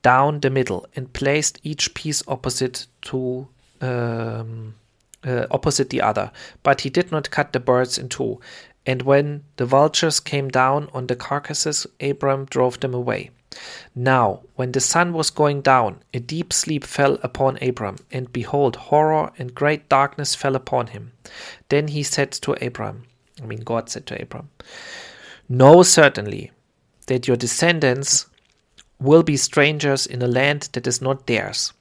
down 0.02 0.40
the 0.40 0.50
middle, 0.50 0.86
and 0.96 1.12
placed 1.12 1.60
each 1.62 1.94
piece 1.94 2.22
opposite 2.26 2.86
to 3.02 3.48
um, 3.80 4.74
uh, 5.24 5.46
opposite 5.50 5.90
the 5.90 6.00
other. 6.00 6.30
But 6.62 6.80
he 6.82 6.90
did 6.90 7.12
not 7.12 7.30
cut 7.30 7.52
the 7.52 7.60
birds 7.60 7.98
in 7.98 8.08
two. 8.08 8.40
And 8.86 9.02
when 9.02 9.44
the 9.56 9.66
vultures 9.66 10.20
came 10.20 10.48
down 10.48 10.88
on 10.94 11.08
the 11.08 11.16
carcasses, 11.16 11.86
Abram 12.00 12.44
drove 12.46 12.80
them 12.80 12.94
away. 12.94 13.30
Now, 13.94 14.42
when 14.54 14.72
the 14.72 14.80
sun 14.80 15.12
was 15.12 15.30
going 15.30 15.62
down, 15.62 16.02
a 16.14 16.20
deep 16.20 16.52
sleep 16.52 16.84
fell 16.84 17.18
upon 17.22 17.62
Abram, 17.62 17.96
and 18.12 18.32
behold, 18.32 18.76
horror 18.76 19.32
and 19.38 19.54
great 19.54 19.88
darkness 19.88 20.34
fell 20.34 20.54
upon 20.54 20.88
him. 20.88 21.12
Then 21.68 21.88
he 21.88 22.02
said 22.02 22.32
to 22.32 22.52
Abram, 22.64 23.04
I 23.42 23.46
mean, 23.46 23.60
God 23.60 23.88
said 23.88 24.06
to 24.06 24.22
Abram, 24.22 24.50
Know 25.48 25.82
certainly 25.82 26.52
that 27.06 27.26
your 27.26 27.36
descendants 27.36 28.26
will 28.98 29.22
be 29.22 29.36
strangers 29.36 30.06
in 30.06 30.22
a 30.22 30.28
land 30.28 30.68
that 30.72 30.86
is 30.86 31.02
not 31.02 31.26
theirs. 31.26 31.72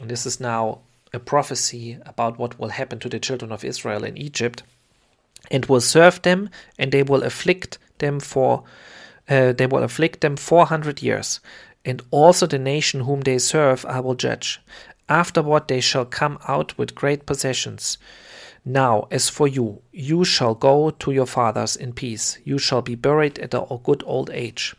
And 0.00 0.10
this 0.10 0.26
is 0.26 0.40
now 0.40 0.80
a 1.12 1.18
prophecy 1.18 1.98
about 2.04 2.38
what 2.38 2.58
will 2.58 2.70
happen 2.70 2.98
to 3.00 3.08
the 3.08 3.20
children 3.20 3.52
of 3.52 3.64
Israel 3.64 4.04
in 4.04 4.18
Egypt, 4.18 4.62
and 5.50 5.66
will 5.66 5.80
serve 5.80 6.22
them, 6.22 6.50
and 6.78 6.92
they 6.92 7.02
will 7.02 7.22
afflict 7.22 7.78
them 7.98 8.20
for 8.20 8.64
uh, 9.28 9.52
they 9.52 9.66
will 9.66 9.82
afflict 9.82 10.20
them 10.20 10.36
400 10.36 11.02
years, 11.02 11.40
and 11.84 12.02
also 12.10 12.46
the 12.46 12.58
nation 12.58 13.00
whom 13.00 13.22
they 13.22 13.38
serve 13.38 13.84
I 13.86 14.00
will 14.00 14.14
judge. 14.14 14.60
Afterward 15.08 15.68
they 15.68 15.80
shall 15.80 16.04
come 16.04 16.38
out 16.46 16.76
with 16.76 16.94
great 16.94 17.26
possessions. 17.26 17.98
Now, 18.64 19.06
as 19.10 19.28
for 19.28 19.46
you, 19.46 19.82
you 19.92 20.24
shall 20.24 20.54
go 20.54 20.90
to 20.90 21.12
your 21.12 21.26
fathers 21.26 21.76
in 21.76 21.92
peace. 21.92 22.38
You 22.44 22.58
shall 22.58 22.80
be 22.80 22.94
buried 22.94 23.38
at 23.38 23.52
a 23.52 23.78
good 23.82 24.02
old 24.06 24.30
age. 24.30 24.74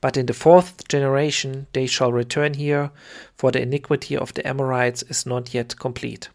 But 0.00 0.16
in 0.16 0.26
the 0.26 0.34
fourth 0.34 0.86
generation 0.86 1.66
they 1.72 1.86
shall 1.86 2.12
return 2.12 2.54
here, 2.54 2.90
for 3.36 3.50
the 3.50 3.62
iniquity 3.62 4.16
of 4.16 4.34
the 4.34 4.46
Amorites 4.46 5.02
is 5.08 5.26
not 5.26 5.52
yet 5.52 5.76
complete. 5.78 6.28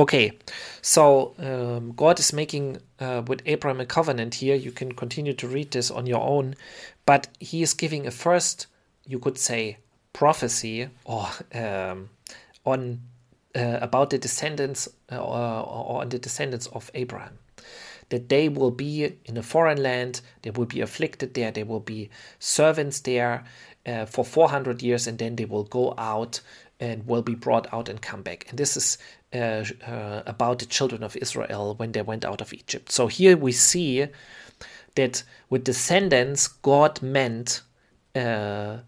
Okay, 0.00 0.38
so 0.80 1.34
um, 1.38 1.92
God 1.92 2.20
is 2.20 2.32
making 2.32 2.78
uh, 3.00 3.22
with 3.26 3.42
Abraham 3.46 3.80
a 3.80 3.86
covenant 3.86 4.36
here. 4.36 4.54
You 4.54 4.70
can 4.70 4.92
continue 4.92 5.32
to 5.34 5.48
read 5.48 5.72
this 5.72 5.90
on 5.90 6.06
your 6.06 6.22
own, 6.22 6.54
but 7.04 7.26
he 7.40 7.62
is 7.62 7.74
giving 7.74 8.06
a 8.06 8.12
first, 8.12 8.68
you 9.04 9.18
could 9.18 9.36
say, 9.38 9.78
prophecy 10.12 10.88
or 11.04 11.26
um, 11.52 12.10
on 12.64 13.00
uh, 13.56 13.78
about 13.80 14.10
the 14.10 14.18
descendants 14.18 14.88
uh, 15.10 15.20
or 15.20 16.02
on 16.02 16.10
the 16.10 16.18
descendants 16.20 16.68
of 16.68 16.92
Abraham. 16.94 17.38
That 18.10 18.28
they 18.28 18.48
will 18.48 18.70
be 18.70 19.16
in 19.24 19.36
a 19.36 19.42
foreign 19.42 19.82
land, 19.82 20.20
they 20.42 20.50
will 20.50 20.64
be 20.64 20.80
afflicted 20.80 21.34
there, 21.34 21.50
they 21.50 21.64
will 21.64 21.80
be 21.80 22.08
servants 22.38 23.00
there 23.00 23.44
uh, 23.84 24.06
for 24.06 24.24
400 24.24 24.80
years, 24.80 25.08
and 25.08 25.18
then 25.18 25.34
they 25.36 25.44
will 25.44 25.64
go 25.64 25.92
out 25.98 26.40
and 26.80 27.06
will 27.06 27.22
be 27.22 27.34
brought 27.34 27.72
out 27.72 27.88
and 27.88 28.00
come 28.00 28.22
back. 28.22 28.46
And 28.48 28.58
this 28.58 28.76
is 28.76 28.98
uh, 29.34 29.64
uh, 29.86 30.22
about 30.26 30.58
the 30.58 30.66
children 30.66 31.02
of 31.02 31.16
Israel 31.16 31.74
when 31.76 31.92
they 31.92 32.02
went 32.02 32.24
out 32.24 32.40
of 32.40 32.52
Egypt. 32.52 32.90
So 32.90 33.06
here 33.06 33.36
we 33.36 33.52
see 33.52 34.06
that 34.94 35.22
with 35.50 35.64
descendants, 35.64 36.48
God 36.48 37.02
meant 37.02 37.62
uh, 38.14 38.78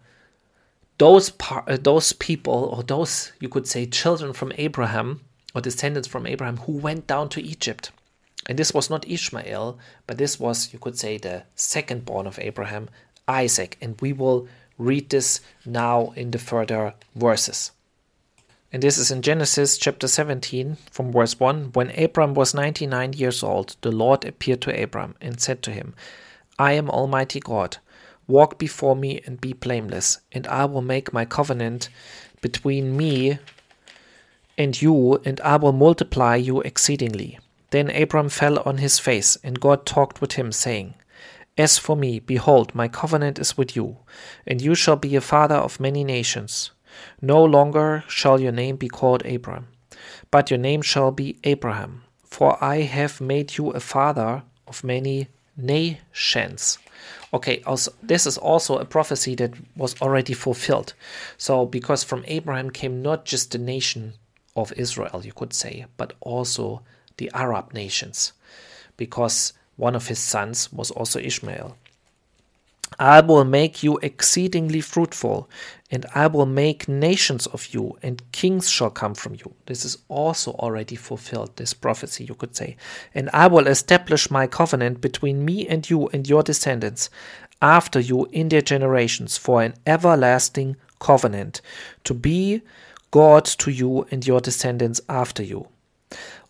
those 0.97 1.29
par- 1.31 1.63
uh, 1.67 1.77
those 1.77 2.13
people 2.13 2.69
or 2.73 2.83
those 2.83 3.31
you 3.39 3.49
could 3.49 3.67
say 3.67 3.85
children 3.85 4.33
from 4.33 4.51
Abraham 4.57 5.21
or 5.53 5.61
descendants 5.61 6.07
from 6.07 6.27
Abraham 6.27 6.57
who 6.57 6.73
went 6.73 7.07
down 7.07 7.29
to 7.29 7.41
Egypt. 7.41 7.91
And 8.47 8.57
this 8.57 8.73
was 8.73 8.89
not 8.89 9.07
Ishmael, 9.07 9.77
but 10.07 10.17
this 10.17 10.39
was, 10.39 10.73
you 10.73 10.79
could 10.79 10.97
say, 10.97 11.17
the 11.17 11.43
second 11.55 12.05
born 12.05 12.25
of 12.25 12.39
Abraham, 12.39 12.89
Isaac. 13.27 13.77
And 13.81 13.99
we 14.01 14.13
will 14.13 14.47
read 14.77 15.09
this 15.09 15.41
now 15.65 16.13
in 16.15 16.31
the 16.31 16.39
further 16.39 16.95
verses. 17.15 17.71
And 18.73 18.81
this 18.81 18.97
is 18.97 19.11
in 19.11 19.21
Genesis 19.21 19.77
chapter 19.77 20.07
17 20.07 20.77
from 20.89 21.11
verse 21.11 21.37
1. 21.37 21.71
When 21.73 21.89
Abram 21.99 22.33
was 22.33 22.53
99 22.53 23.13
years 23.13 23.43
old, 23.43 23.75
the 23.81 23.91
Lord 23.91 24.23
appeared 24.23 24.61
to 24.61 24.83
Abram 24.83 25.15
and 25.19 25.41
said 25.41 25.61
to 25.63 25.71
him, 25.71 25.93
I 26.57 26.73
am 26.73 26.89
Almighty 26.89 27.41
God. 27.41 27.77
Walk 28.27 28.57
before 28.57 28.95
me 28.95 29.19
and 29.25 29.41
be 29.41 29.51
blameless, 29.51 30.19
and 30.31 30.47
I 30.47 30.63
will 30.63 30.81
make 30.81 31.11
my 31.11 31.25
covenant 31.25 31.89
between 32.39 32.95
me 32.95 33.39
and 34.57 34.81
you, 34.81 35.19
and 35.25 35.41
I 35.41 35.57
will 35.57 35.73
multiply 35.73 36.37
you 36.37 36.61
exceedingly. 36.61 37.39
Then 37.71 37.89
Abram 37.89 38.29
fell 38.29 38.59
on 38.59 38.77
his 38.77 38.99
face, 38.99 39.37
and 39.43 39.59
God 39.59 39.85
talked 39.85 40.21
with 40.21 40.33
him, 40.33 40.53
saying, 40.53 40.93
As 41.57 41.77
for 41.77 41.97
me, 41.97 42.19
behold, 42.19 42.73
my 42.73 42.87
covenant 42.87 43.37
is 43.37 43.57
with 43.57 43.75
you, 43.75 43.97
and 44.47 44.61
you 44.61 44.75
shall 44.75 44.95
be 44.95 45.17
a 45.17 45.21
father 45.21 45.55
of 45.55 45.81
many 45.81 46.05
nations. 46.05 46.71
No 47.21 47.43
longer 47.43 48.03
shall 48.07 48.39
your 48.39 48.51
name 48.51 48.75
be 48.77 48.87
called 48.87 49.25
Abram, 49.25 49.67
but 50.31 50.49
your 50.49 50.59
name 50.59 50.81
shall 50.81 51.11
be 51.11 51.37
Abraham, 51.43 52.03
for 52.25 52.61
I 52.63 52.81
have 52.81 53.21
made 53.21 53.57
you 53.57 53.71
a 53.71 53.79
father 53.79 54.43
of 54.67 54.83
many 54.83 55.27
nations. 55.57 56.77
Okay, 57.33 57.61
also 57.65 57.91
this 58.03 58.25
is 58.25 58.37
also 58.37 58.77
a 58.77 58.85
prophecy 58.85 59.35
that 59.35 59.53
was 59.75 59.99
already 60.01 60.33
fulfilled. 60.33 60.93
So 61.37 61.65
because 61.65 62.03
from 62.03 62.23
Abraham 62.27 62.69
came 62.69 63.01
not 63.01 63.25
just 63.25 63.51
the 63.51 63.57
nation 63.57 64.13
of 64.55 64.73
Israel, 64.75 65.21
you 65.23 65.33
could 65.33 65.53
say, 65.53 65.85
but 65.97 66.13
also 66.21 66.81
the 67.17 67.31
Arab 67.33 67.73
nations. 67.73 68.33
because 68.97 69.53
one 69.77 69.95
of 69.95 70.07
his 70.09 70.19
sons 70.19 70.71
was 70.71 70.91
also 70.91 71.19
Ishmael. 71.19 71.75
I 72.99 73.21
will 73.21 73.45
make 73.45 73.83
you 73.83 73.97
exceedingly 73.99 74.81
fruitful, 74.81 75.49
and 75.89 76.05
I 76.13 76.27
will 76.27 76.45
make 76.45 76.87
nations 76.87 77.47
of 77.47 77.73
you, 77.73 77.97
and 78.03 78.21
kings 78.31 78.69
shall 78.69 78.89
come 78.89 79.15
from 79.15 79.35
you. 79.35 79.53
This 79.65 79.85
is 79.85 79.97
also 80.07 80.51
already 80.53 80.95
fulfilled, 80.95 81.55
this 81.55 81.73
prophecy, 81.73 82.25
you 82.25 82.35
could 82.35 82.55
say. 82.55 82.77
And 83.15 83.29
I 83.33 83.47
will 83.47 83.67
establish 83.67 84.29
my 84.29 84.45
covenant 84.45 85.01
between 85.01 85.43
me 85.45 85.67
and 85.67 85.89
you 85.89 86.07
and 86.09 86.27
your 86.27 86.43
descendants 86.43 87.09
after 87.61 87.99
you 87.99 88.25
in 88.31 88.49
their 88.49 88.61
generations 88.61 89.37
for 89.37 89.61
an 89.61 89.73
everlasting 89.85 90.75
covenant, 90.99 91.61
to 92.03 92.13
be 92.13 92.61
God 93.11 93.45
to 93.45 93.71
you 93.71 94.05
and 94.11 94.25
your 94.25 94.39
descendants 94.39 95.01
after 95.09 95.43
you. 95.43 95.67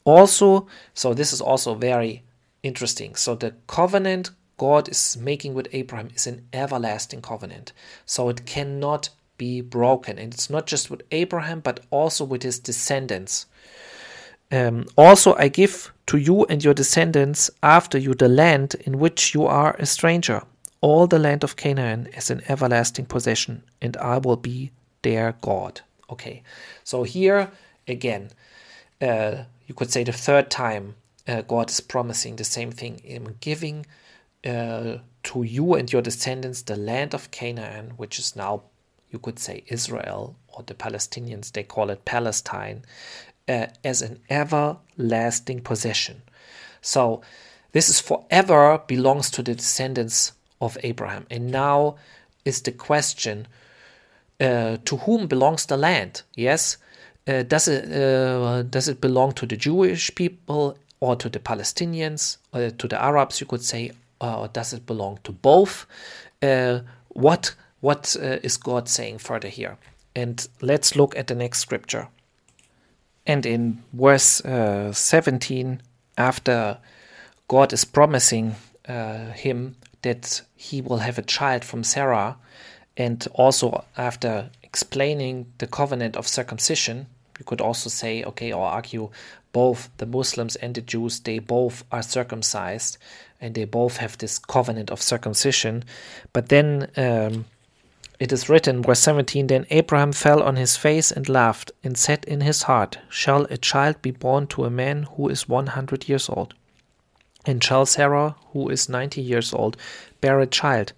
Also, 0.04 0.68
so 0.94 1.14
this 1.14 1.34
is 1.34 1.42
also 1.42 1.76
very 1.76 2.24
interesting. 2.64 3.16
So 3.16 3.36
the 3.36 3.56
covenant 3.68 4.32
God 4.62 4.90
is 4.90 5.18
making 5.18 5.56
with 5.56 5.68
Abraham 5.72 6.10
is 6.14 6.28
an 6.28 6.48
everlasting 6.54 7.24
covenant. 7.24 7.74
So 8.06 8.30
it 8.30 8.46
cannot 8.46 9.10
be 9.40 9.60
broken. 9.60 10.20
And 10.20 10.32
it's 10.32 10.52
not 10.52 10.68
just 10.68 10.92
with 10.92 11.02
Abraham, 11.10 11.62
but 11.62 11.80
also 11.90 12.24
with 12.24 12.44
his 12.44 12.60
descendants. 12.60 13.48
Um, 14.52 14.86
also, 14.96 15.34
I 15.34 15.48
give 15.48 15.92
to 16.06 16.18
you 16.18 16.46
and 16.46 16.64
your 16.64 16.76
descendants 16.76 17.50
after 17.64 17.98
you 17.98 18.14
the 18.14 18.28
land 18.28 18.76
in 18.86 19.00
which 19.00 19.34
you 19.34 19.48
are 19.48 19.76
a 19.80 19.88
stranger, 19.88 20.44
all 20.80 21.08
the 21.08 21.18
land 21.18 21.44
of 21.44 21.56
Canaan 21.56 22.08
as 22.16 22.30
an 22.30 22.44
everlasting 22.48 23.08
possession, 23.08 23.64
and 23.82 23.98
I 23.98 24.20
will 24.20 24.38
be 24.38 24.70
their 25.02 25.34
God. 25.42 25.82
Okay, 26.08 26.44
so 26.84 27.02
here 27.02 27.50
again, 27.88 28.30
uh, 29.02 29.46
you 29.66 29.74
could 29.74 29.90
say 29.90 30.04
the 30.04 30.14
third 30.14 30.52
time 30.52 30.94
uh, 31.28 31.42
God 31.42 31.72
is 31.72 31.82
promising 31.82 32.36
the 32.36 32.44
same 32.44 32.72
thing 32.72 33.02
in 33.04 33.38
giving 33.40 33.88
uh, 34.46 34.98
to 35.24 35.44
you 35.44 35.76
and 35.76 35.92
your 35.92 36.02
descendants 36.02 36.64
the 36.64 36.76
land 36.76 37.14
of 37.14 37.32
Canaan, 37.32 37.94
which 37.98 38.20
is 38.20 38.36
now, 38.36 38.64
you 39.12 39.20
could 39.20 39.40
say, 39.40 39.64
Israel, 39.68 40.36
or 40.48 40.64
the 40.64 40.74
Palestinians, 40.74 41.52
they 41.52 41.64
call 41.64 41.90
it 41.90 42.06
Palestine, 42.06 42.84
uh, 43.48 43.68
as 43.84 44.02
an 44.02 44.20
everlasting 44.30 45.62
possession. 45.62 46.22
So, 46.82 47.22
this 47.72 47.90
is 47.90 48.00
forever 48.00 48.82
belongs 48.86 49.30
to 49.32 49.44
the 49.44 49.56
descendants 49.56 50.34
of 50.60 50.78
Abraham. 50.84 51.26
And 51.30 51.52
now 51.52 51.96
is 52.44 52.62
the 52.62 52.72
question 52.72 53.48
uh, 54.40 54.78
to 54.86 54.98
whom 54.98 55.28
belongs 55.28 55.66
the 55.66 55.78
land? 55.78 56.24
Yes, 56.36 56.78
uh, 57.28 57.44
does 57.44 57.68
it 57.68 57.92
uh, 57.92 58.64
does 58.64 58.88
it 58.88 59.00
belong 59.00 59.34
to 59.34 59.46
the 59.46 59.56
Jewish 59.56 60.14
people 60.16 60.78
or 61.00 61.16
to 61.16 61.30
the 61.30 61.40
Palestinians 61.40 62.38
or 62.54 62.72
to 62.72 62.88
the 62.88 63.02
Arabs? 63.02 63.40
You 63.40 63.48
could 63.48 63.64
say, 63.64 63.92
or 64.22 64.48
does 64.48 64.74
it 64.74 64.86
belong 64.86 65.20
to 65.24 65.32
both? 65.32 65.86
Uh, 66.42 66.82
what 67.10 67.56
what 67.82 68.16
uh, 68.22 68.38
is 68.44 68.58
God 68.58 68.88
saying 68.88 69.18
further 69.18 69.48
here? 69.48 69.78
And 70.16 70.48
let's 70.62 70.96
look 70.96 71.16
at 71.16 71.28
the 71.28 71.36
next 71.36 71.60
scripture. 71.60 72.08
And 73.26 73.46
in 73.46 73.84
verse 73.94 74.44
uh, 74.46 74.92
17, 74.94 75.82
after 76.18 76.78
God 77.48 77.74
is 77.74 77.86
promising 77.86 78.56
uh, 78.88 79.32
him 79.32 79.76
that 80.02 80.42
he 80.56 80.82
will 80.82 80.98
have 80.98 81.18
a 81.18 81.24
child 81.24 81.64
from 81.64 81.84
Sarah, 81.84 82.38
and 82.98 83.28
also 83.34 83.86
after 83.98 84.50
explaining 84.64 85.52
the 85.58 85.68
covenant 85.68 86.16
of 86.16 86.28
circumcision, 86.28 87.08
you 87.40 87.46
could 87.46 87.62
also 87.62 87.90
say, 87.90 88.24
okay, 88.24 88.52
or 88.52 88.66
argue 88.66 89.10
both 89.54 89.90
the 89.98 90.06
Muslims 90.06 90.56
and 90.58 90.76
the 90.76 90.82
Jews, 90.82 91.20
they 91.22 91.40
both 91.40 91.84
are 91.92 92.04
circumcised 92.04 92.98
and 93.42 93.56
they 93.56 93.66
both 93.66 93.98
have 93.98 94.18
this 94.20 94.38
covenant 94.38 94.92
of 94.92 95.02
circumcision. 95.02 95.84
But 96.32 96.50
then 96.50 96.90
um, 96.96 97.46
it 98.20 98.32
is 98.32 98.48
written, 98.48 98.84
verse 98.84 99.00
17 99.00 99.48
Then 99.48 99.66
Abraham 99.72 100.14
fell 100.14 100.44
on 100.44 100.56
his 100.56 100.78
face 100.78 101.12
and 101.12 101.28
laughed, 101.28 101.72
and 101.84 101.98
said 101.98 102.24
in 102.26 102.42
his 102.42 102.64
heart, 102.64 103.00
Shall 103.10 103.46
a 103.50 103.58
child 103.58 104.02
be 104.04 104.12
born 104.12 104.46
to 104.48 104.64
a 104.64 104.70
man 104.70 105.08
who 105.16 105.28
is 105.28 105.50
100 105.50 106.08
years 106.08 106.30
old? 106.30 106.54
And 107.46 107.64
shall 107.64 107.88
Sarah, 107.88 108.36
who 108.54 108.70
is 108.70 108.88
90 108.88 109.20
years 109.20 109.52
old, 109.52 109.76
bear 110.22 110.40
a 110.40 110.46
child? 110.46 110.94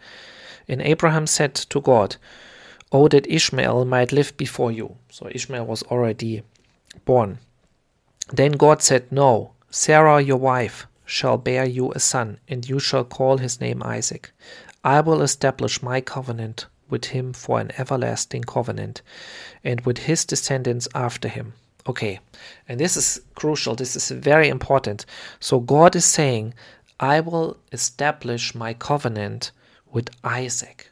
And 0.67 0.81
Abraham 0.81 1.25
said 1.25 1.55
to 1.55 1.79
God, 1.79 2.17
Oh, 2.91 3.07
that 3.07 3.25
Ishmael 3.27 3.85
might 3.85 4.11
live 4.11 4.35
before 4.35 4.71
you. 4.71 4.97
So 5.09 5.29
Ishmael 5.31 5.65
was 5.65 5.83
already 5.83 6.43
born. 7.05 7.39
Then 8.31 8.51
God 8.51 8.81
said, 8.81 9.11
No, 9.11 9.53
Sarah, 9.69 10.21
your 10.21 10.37
wife, 10.37 10.85
shall 11.13 11.37
bear 11.37 11.63
you 11.63 11.91
a 11.91 11.99
son, 11.99 12.39
and 12.47 12.67
you 12.67 12.79
shall 12.79 13.03
call 13.03 13.37
his 13.37 13.61
name 13.61 13.83
Isaac. 13.83 14.31
I 14.83 14.99
will 14.99 15.21
establish 15.21 15.83
my 15.83 16.01
covenant 16.01 16.65
with 16.89 17.05
him 17.05 17.33
for 17.33 17.59
an 17.59 17.71
everlasting 17.77 18.41
covenant, 18.45 19.03
and 19.63 19.79
with 19.81 19.99
his 19.99 20.25
descendants 20.25 20.87
after 20.95 21.27
him. 21.27 21.53
Okay, 21.85 22.19
and 22.67 22.79
this 22.79 22.97
is 22.97 23.21
crucial, 23.35 23.75
this 23.75 23.95
is 23.95 24.09
very 24.09 24.49
important. 24.49 25.05
So 25.39 25.59
God 25.59 25.95
is 25.95 26.03
saying, 26.03 26.55
I 26.99 27.19
will 27.19 27.57
establish 27.71 28.55
my 28.55 28.73
covenant 28.73 29.51
with 29.91 30.09
Isaac. 30.23 30.89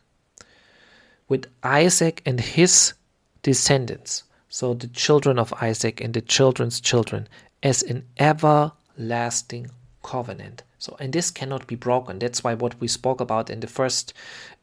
With 1.29 1.47
Isaac 1.63 2.21
and 2.27 2.39
his 2.39 2.93
descendants, 3.41 4.23
so 4.49 4.75
the 4.75 4.87
children 4.87 5.39
of 5.39 5.51
Isaac 5.59 5.99
and 5.99 6.13
the 6.13 6.21
children's 6.21 6.79
children, 6.79 7.27
as 7.63 7.81
an 7.81 8.05
everlasting 8.19 9.71
covenant. 10.03 10.63
So, 10.79 10.95
and 10.99 11.13
this 11.13 11.31
cannot 11.31 11.67
be 11.67 11.75
broken. 11.75 12.19
That's 12.19 12.43
why 12.43 12.53
what 12.55 12.79
we 12.79 12.87
spoke 12.87 13.21
about 13.21 13.49
in 13.49 13.59
the 13.59 13.67
first 13.67 14.13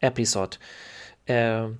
episode 0.03 0.57
um, 1.29 1.79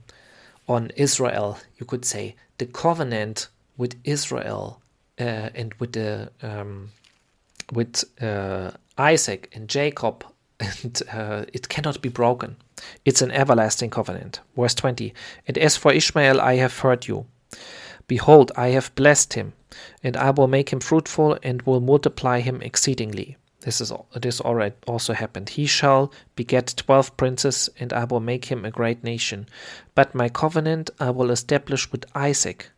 on 0.69 0.91
Israel, 0.97 1.59
you 1.79 1.87
could 1.87 2.05
say 2.05 2.37
the 2.59 2.67
covenant 2.67 3.49
with 3.77 3.97
Israel 4.05 4.81
uh, 5.19 5.51
and 5.55 5.75
with 5.75 5.93
the 5.93 6.31
um, 6.43 6.91
with 7.73 8.05
uh, 8.23 8.71
Isaac 8.97 9.51
and 9.55 9.69
Jacob, 9.69 10.25
and 10.61 11.03
uh, 11.13 11.45
it 11.53 11.69
cannot 11.69 12.03
be 12.03 12.09
broken. 12.09 12.57
It's 13.05 13.23
an 13.23 13.31
everlasting 13.33 13.91
covenant. 13.91 14.41
Verse 14.57 14.75
20 14.75 15.13
And 15.47 15.59
as 15.59 15.77
for 15.77 15.93
Ishmael, 15.93 16.41
I 16.41 16.57
have 16.57 16.79
heard 16.79 17.09
you. 17.09 17.27
Behold, 18.07 18.53
I 18.57 18.69
have 18.69 18.95
blessed 18.95 19.35
him, 19.35 19.53
and 20.03 20.17
I 20.17 20.31
will 20.31 20.49
make 20.49 20.73
him 20.73 20.81
fruitful 20.81 21.39
and 21.43 21.63
will 21.63 21.81
multiply 21.81 22.41
him 22.41 22.63
exceedingly. 22.63 23.37
This 23.69 23.83
is 23.83 23.93
this 24.15 24.41
already 24.41 24.77
also 24.87 25.13
happened. 25.13 25.51
He 25.51 25.67
shall 25.67 26.11
beget 26.37 26.73
twelve 26.75 27.15
princes, 27.19 27.69
and 27.79 27.93
I 27.93 28.05
will 28.05 28.21
make 28.21 28.47
him 28.47 28.65
a 28.65 28.71
great 28.71 29.05
nation. 29.05 29.47
But 29.95 30.15
my 30.15 30.31
covenant 30.31 30.89
I 30.99 31.11
will 31.11 31.31
establish 31.31 31.93
with 31.93 32.07
Isaac. 32.15 32.71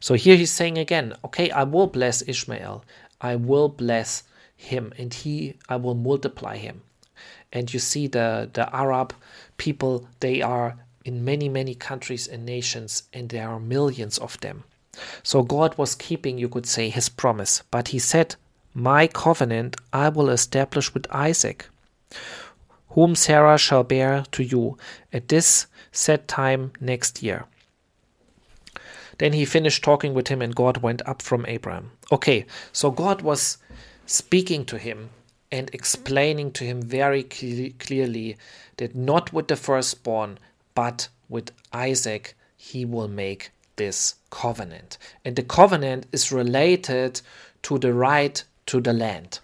So 0.00 0.14
here 0.14 0.34
he's 0.34 0.50
saying 0.50 0.76
again, 0.76 1.14
okay, 1.24 1.52
I 1.52 1.62
will 1.62 1.86
bless 1.86 2.26
Ishmael. 2.26 2.84
I 3.20 3.36
will 3.36 3.68
bless 3.68 4.24
him, 4.56 4.92
and 4.98 5.14
he 5.14 5.54
I 5.68 5.76
will 5.76 5.94
multiply 5.94 6.56
him. 6.56 6.82
And 7.52 7.72
you 7.72 7.78
see 7.78 8.08
the 8.08 8.50
the 8.52 8.66
Arab 8.74 9.14
people, 9.56 10.08
they 10.18 10.42
are 10.42 10.78
in 11.04 11.24
many 11.24 11.48
many 11.48 11.76
countries 11.76 12.26
and 12.26 12.44
nations, 12.44 13.04
and 13.12 13.28
there 13.28 13.48
are 13.48 13.60
millions 13.60 14.18
of 14.18 14.36
them. 14.40 14.64
So 15.22 15.44
God 15.44 15.78
was 15.78 15.94
keeping, 15.94 16.38
you 16.38 16.48
could 16.48 16.66
say, 16.66 16.90
his 16.90 17.08
promise. 17.08 17.62
But 17.70 17.88
he 17.88 18.00
said 18.00 18.34
my 18.74 19.06
covenant 19.06 19.76
I 19.92 20.08
will 20.08 20.30
establish 20.30 20.94
with 20.94 21.06
Isaac, 21.10 21.68
whom 22.90 23.14
Sarah 23.14 23.58
shall 23.58 23.84
bear 23.84 24.24
to 24.32 24.42
you 24.42 24.78
at 25.12 25.28
this 25.28 25.66
set 25.90 26.28
time 26.28 26.72
next 26.80 27.22
year. 27.22 27.46
Then 29.18 29.34
he 29.34 29.44
finished 29.44 29.84
talking 29.84 30.14
with 30.14 30.28
him, 30.28 30.42
and 30.42 30.54
God 30.54 30.78
went 30.78 31.02
up 31.06 31.22
from 31.22 31.46
Abraham. 31.46 31.92
Okay, 32.10 32.46
so 32.72 32.90
God 32.90 33.22
was 33.22 33.58
speaking 34.06 34.64
to 34.66 34.78
him 34.78 35.10
and 35.50 35.70
explaining 35.72 36.50
to 36.52 36.64
him 36.64 36.82
very 36.82 37.26
cl- 37.30 37.70
clearly 37.78 38.36
that 38.78 38.94
not 38.94 39.32
with 39.32 39.48
the 39.48 39.56
firstborn, 39.56 40.38
but 40.74 41.08
with 41.28 41.52
Isaac, 41.72 42.34
he 42.56 42.84
will 42.84 43.08
make 43.08 43.50
this 43.76 44.16
covenant. 44.30 44.98
And 45.24 45.36
the 45.36 45.42
covenant 45.42 46.06
is 46.10 46.32
related 46.32 47.20
to 47.62 47.78
the 47.78 47.92
right 47.92 48.42
to 48.66 48.80
the 48.80 48.92
land. 48.92 49.40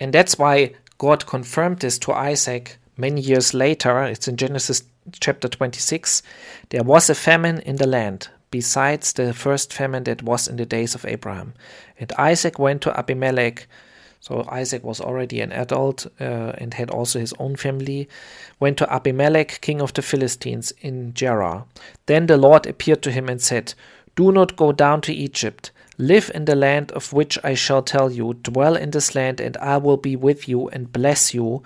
And 0.00 0.12
that's 0.12 0.38
why 0.38 0.74
God 0.98 1.26
confirmed 1.26 1.80
this 1.80 1.98
to 2.00 2.12
Isaac 2.12 2.78
many 2.96 3.20
years 3.20 3.54
later. 3.54 4.02
It's 4.04 4.28
in 4.28 4.36
Genesis 4.36 4.82
chapter 5.20 5.48
26. 5.48 6.22
There 6.70 6.82
was 6.82 7.10
a 7.10 7.14
famine 7.14 7.60
in 7.60 7.76
the 7.76 7.86
land, 7.86 8.28
besides 8.50 9.12
the 9.12 9.32
first 9.32 9.72
famine 9.72 10.04
that 10.04 10.22
was 10.22 10.48
in 10.48 10.56
the 10.56 10.66
days 10.66 10.94
of 10.94 11.04
Abraham. 11.04 11.54
And 11.98 12.12
Isaac 12.18 12.58
went 12.58 12.82
to 12.82 12.98
Abimelech. 12.98 13.66
So 14.20 14.46
Isaac 14.48 14.82
was 14.82 15.00
already 15.00 15.42
an 15.42 15.52
adult 15.52 16.06
uh, 16.18 16.52
and 16.56 16.72
had 16.72 16.90
also 16.90 17.18
his 17.18 17.34
own 17.38 17.56
family. 17.56 18.08
Went 18.58 18.78
to 18.78 18.90
Abimelech, 18.90 19.60
king 19.60 19.82
of 19.82 19.92
the 19.92 20.02
Philistines, 20.02 20.72
in 20.80 21.12
Gerar. 21.12 21.66
Then 22.06 22.26
the 22.26 22.38
Lord 22.38 22.66
appeared 22.66 23.02
to 23.02 23.10
him 23.10 23.28
and 23.28 23.42
said, 23.42 23.74
Do 24.16 24.30
not 24.30 24.56
go 24.56 24.70
down 24.72 25.00
to 25.02 25.12
Egypt. 25.12 25.72
Live 25.98 26.30
in 26.34 26.44
the 26.44 26.54
land 26.54 26.92
of 26.92 27.12
which 27.12 27.38
I 27.44 27.54
shall 27.54 27.82
tell 27.82 28.10
you, 28.10 28.34
dwell 28.34 28.76
in 28.76 28.90
this 28.90 29.14
land, 29.14 29.40
and 29.40 29.56
I 29.58 29.76
will 29.76 29.96
be 29.96 30.16
with 30.16 30.48
you 30.48 30.68
and 30.68 30.92
bless 30.92 31.34
you. 31.34 31.62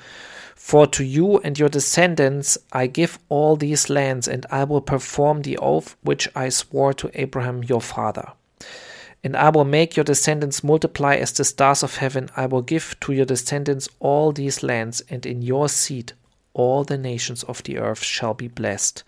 For 0.54 0.86
to 0.88 1.04
you 1.04 1.38
and 1.38 1.58
your 1.58 1.68
descendants 1.68 2.58
I 2.72 2.86
give 2.86 3.18
all 3.28 3.56
these 3.56 3.88
lands, 3.88 4.28
and 4.28 4.44
I 4.50 4.64
will 4.64 4.80
perform 4.80 5.42
the 5.42 5.56
oath 5.58 5.96
which 6.02 6.28
I 6.34 6.48
swore 6.48 6.92
to 6.94 7.10
Abraham 7.14 7.64
your 7.64 7.80
father. 7.80 8.32
And 9.24 9.36
I 9.36 9.50
will 9.50 9.64
make 9.64 9.96
your 9.96 10.04
descendants 10.04 10.62
multiply 10.62 11.16
as 11.16 11.32
the 11.32 11.44
stars 11.44 11.82
of 11.82 11.96
heaven. 11.96 12.28
I 12.36 12.46
will 12.46 12.62
give 12.62 12.96
to 13.00 13.12
your 13.12 13.24
descendants 13.24 13.88
all 13.98 14.32
these 14.32 14.62
lands, 14.62 15.02
and 15.10 15.24
in 15.24 15.42
your 15.42 15.68
seed 15.68 16.12
all 16.58 16.82
the 16.84 16.98
nations 16.98 17.44
of 17.44 17.62
the 17.62 17.78
earth 17.78 18.02
shall 18.02 18.34
be 18.34 18.48
blessed, 18.48 19.04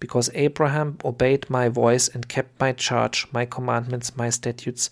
because 0.00 0.30
Abraham 0.34 0.96
obeyed 1.04 1.48
my 1.50 1.68
voice 1.68 2.08
and 2.08 2.28
kept 2.28 2.58
my 2.58 2.72
charge, 2.72 3.26
my 3.30 3.44
commandments, 3.44 4.16
my 4.16 4.30
statutes, 4.30 4.90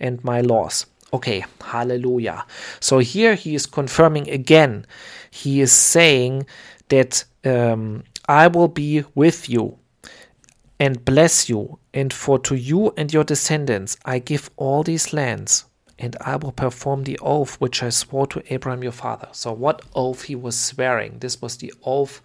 and 0.00 0.24
my 0.24 0.40
laws. 0.40 0.86
Okay, 1.12 1.44
hallelujah. 1.60 2.46
So 2.80 2.98
here 2.98 3.34
he 3.34 3.54
is 3.54 3.66
confirming 3.66 4.30
again, 4.30 4.86
he 5.30 5.60
is 5.60 5.72
saying 5.72 6.46
that 6.88 7.24
um, 7.44 8.04
I 8.26 8.46
will 8.46 8.68
be 8.68 9.04
with 9.14 9.48
you 9.48 9.76
and 10.78 11.04
bless 11.04 11.48
you, 11.48 11.78
and 11.92 12.12
for 12.12 12.38
to 12.38 12.54
you 12.54 12.94
and 12.96 13.12
your 13.12 13.24
descendants 13.24 13.98
I 14.04 14.18
give 14.18 14.50
all 14.56 14.82
these 14.82 15.12
lands, 15.12 15.66
and 16.00 16.16
I 16.22 16.36
will 16.36 16.52
perform 16.52 17.04
the 17.04 17.18
oath 17.20 17.60
which 17.60 17.82
I 17.82 17.90
swore 17.90 18.26
to 18.28 18.42
Abraham 18.52 18.82
your 18.82 18.90
father. 18.92 19.28
So, 19.32 19.52
what 19.52 19.82
oath 19.94 20.22
he 20.22 20.34
was 20.34 20.58
swearing? 20.58 21.18
This 21.18 21.40
was 21.42 21.58
the 21.58 21.72
oath 21.84 22.22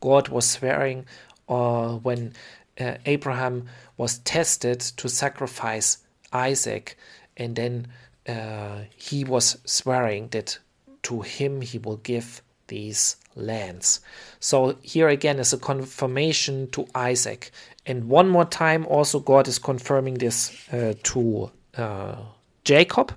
God 0.00 0.28
was 0.28 0.48
swearing 0.48 1.06
uh, 1.48 1.94
when 1.96 2.34
uh, 2.80 2.94
Abraham 3.04 3.66
was 3.96 4.18
tested 4.18 4.80
to 4.80 5.08
sacrifice 5.08 5.98
Isaac, 6.32 6.96
and 7.36 7.56
then 7.56 7.88
uh, 8.28 8.82
he 8.96 9.24
was 9.24 9.58
swearing 9.64 10.28
that 10.28 10.58
to 11.02 11.22
him 11.22 11.62
he 11.62 11.78
will 11.78 11.96
give 11.96 12.42
these 12.68 13.16
lands. 13.34 14.00
So 14.38 14.76
here 14.82 15.08
again 15.08 15.38
is 15.38 15.52
a 15.52 15.58
confirmation 15.58 16.70
to 16.70 16.86
Isaac. 16.94 17.50
And 17.84 18.08
one 18.08 18.28
more 18.28 18.44
time, 18.44 18.86
also 18.86 19.20
God 19.20 19.46
is 19.46 19.58
confirming 19.58 20.14
this 20.14 20.68
uh, 20.72 20.94
to 21.04 21.50
uh, 21.76 22.16
Jacob. 22.66 23.14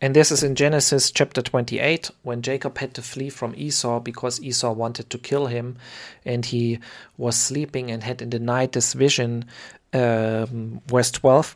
And 0.00 0.16
this 0.16 0.32
is 0.32 0.42
in 0.42 0.54
Genesis 0.54 1.10
chapter 1.10 1.42
28 1.42 2.10
when 2.22 2.40
Jacob 2.40 2.78
had 2.78 2.94
to 2.94 3.02
flee 3.02 3.28
from 3.28 3.54
Esau 3.54 4.00
because 4.00 4.40
Esau 4.40 4.72
wanted 4.72 5.10
to 5.10 5.18
kill 5.18 5.46
him 5.48 5.76
and 6.24 6.46
he 6.46 6.78
was 7.18 7.36
sleeping 7.36 7.90
and 7.90 8.02
had 8.02 8.22
in 8.22 8.30
the 8.30 8.38
night 8.38 8.72
this 8.72 8.94
vision. 8.94 9.44
Um, 9.92 10.80
verse 10.86 11.10
12 11.10 11.54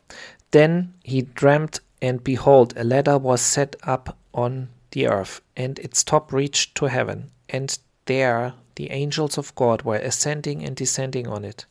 Then 0.51 0.92
he 1.03 1.23
dreamt, 1.23 1.81
and 2.03 2.23
behold, 2.23 2.75
a 2.77 2.85
ladder 2.85 3.16
was 3.16 3.40
set 3.40 3.77
up 3.85 4.18
on 4.35 4.68
the 4.90 5.09
earth, 5.09 5.40
and 5.57 5.79
its 5.79 6.05
top 6.05 6.35
reached 6.35 6.75
to 6.75 6.87
heaven. 6.87 7.31
And 7.49 7.79
there 8.05 8.53
the 8.75 8.90
angels 8.90 9.38
of 9.38 9.55
God 9.55 9.83
were 9.83 9.97
ascending 9.97 10.62
and 10.64 10.77
descending 10.77 11.27
on 11.29 11.44
it. 11.44 11.64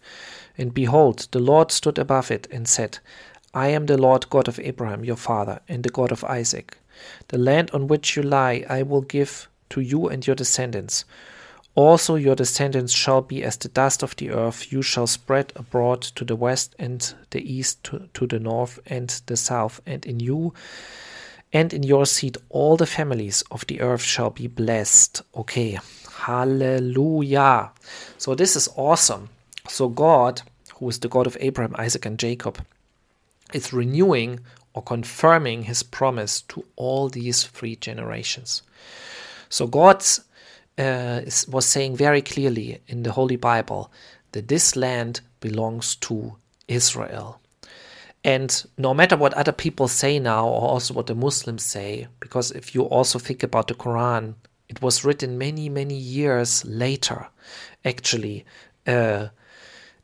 And 0.58 0.74
behold, 0.74 1.28
the 1.32 1.40
Lord 1.40 1.72
stood 1.72 2.00
above 2.00 2.32
it 2.32 2.48
and 2.52 2.68
said, 2.68 3.00
I 3.54 3.68
am 3.68 3.86
the 3.86 3.98
Lord 3.98 4.30
God 4.30 4.48
of 4.48 4.60
Abraham 4.60 5.06
your 5.06 5.16
father, 5.16 5.60
and 5.68 5.84
the 5.84 5.90
God 5.90 6.12
of 6.12 6.24
Isaac. 6.24 6.78
The 7.28 7.38
land 7.38 7.72
on 7.72 7.88
which 7.88 8.16
you 8.16 8.24
lie 8.24 8.66
I 8.70 8.84
will 8.84 9.02
give 9.02 9.48
to 9.70 9.82
you 9.82 10.08
and 10.08 10.26
your 10.26 10.36
descendants. 10.36 11.06
Also 11.76 12.16
your 12.16 12.36
descendants 12.36 12.94
shall 12.94 13.22
be 13.22 13.44
as 13.44 13.58
the 13.58 13.68
dust 13.70 14.04
of 14.04 14.16
the 14.16 14.30
earth. 14.30 14.72
You 14.72 14.82
shall 14.82 15.08
spread 15.08 15.52
abroad 15.56 16.02
to 16.02 16.24
the 16.24 16.36
west 16.36 16.76
and 16.78 17.14
the 17.32 17.42
east, 17.42 17.84
to, 17.86 18.10
to 18.14 18.28
the 18.28 18.40
north 18.40 18.80
and 18.86 19.10
the 19.26 19.38
south. 19.38 19.82
And 19.86 20.06
in 20.06 20.20
you 20.20 20.54
and 21.52 21.74
in 21.74 21.84
your 21.84 22.06
seed 22.06 22.38
all 22.50 22.78
the 22.78 22.86
families 22.86 23.44
of 23.50 23.66
the 23.68 23.82
earth 23.82 24.02
shall 24.02 24.30
be 24.30 24.48
blessed. 24.48 25.22
Okay, 25.36 25.80
hallelujah. 26.12 27.72
So 28.18 28.36
this 28.36 28.56
is 28.56 28.70
awesome. 28.76 29.30
So 29.68 29.90
God, 29.90 30.42
who 30.76 30.90
is 30.90 31.00
the 31.00 31.10
God 31.10 31.26
of 31.26 31.38
Abraham, 31.40 31.76
Isaac, 31.78 32.06
and 32.06 32.20
Jacob, 32.20 32.64
is 33.54 33.74
renewing 33.74 34.40
or 34.74 34.82
confirming 34.82 35.64
his 35.64 35.84
promise 35.84 36.42
to 36.42 36.66
all 36.76 37.10
these 37.10 37.44
three 37.44 37.76
generations. 37.76 38.64
So 39.50 39.68
God 39.68 40.04
uh, 40.78 41.22
was 41.48 41.66
saying 41.66 41.96
very 41.96 42.22
clearly 42.22 42.82
in 42.88 43.04
the 43.04 43.12
Holy 43.12 43.36
Bible 43.36 43.92
that 44.32 44.48
this 44.48 44.76
land 44.76 45.22
belongs 45.40 45.96
to 45.98 46.36
Israel. 46.68 47.40
And 48.24 48.66
no 48.78 48.94
matter 48.94 49.18
what 49.18 49.34
other 49.34 49.52
people 49.52 49.88
say 49.88 50.18
now, 50.18 50.48
or 50.48 50.70
also 50.70 50.94
what 50.94 51.08
the 51.08 51.16
Muslims 51.16 51.64
say, 51.64 52.08
because 52.20 52.52
if 52.52 52.74
you 52.74 52.84
also 52.84 53.20
think 53.20 53.44
about 53.44 53.68
the 53.68 53.76
Quran, 53.76 54.36
it 54.70 54.82
was 54.82 55.04
written 55.04 55.38
many, 55.38 55.70
many 55.70 55.96
years 55.96 56.64
later, 56.66 57.28
actually, 57.84 58.46
uh, 58.88 59.28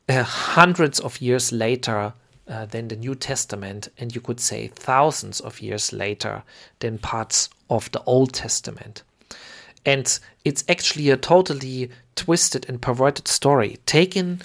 uh, 0.08 0.22
hundreds 0.22 1.00
of 1.00 1.20
years 1.20 1.50
later 1.50 2.12
uh, 2.50 2.66
than 2.66 2.88
the 2.88 2.96
New 2.96 3.14
Testament, 3.14 3.88
and 3.96 4.14
you 4.14 4.20
could 4.20 4.40
say 4.40 4.66
thousands 4.66 5.40
of 5.40 5.60
years 5.60 5.92
later 5.92 6.42
than 6.80 6.98
parts 6.98 7.48
of 7.68 7.90
the 7.92 8.02
Old 8.02 8.34
Testament. 8.34 9.04
And 9.86 10.18
it's 10.44 10.64
actually 10.68 11.10
a 11.10 11.16
totally 11.16 11.90
twisted 12.16 12.68
and 12.68 12.82
perverted 12.82 13.28
story, 13.28 13.78
taken, 13.86 14.42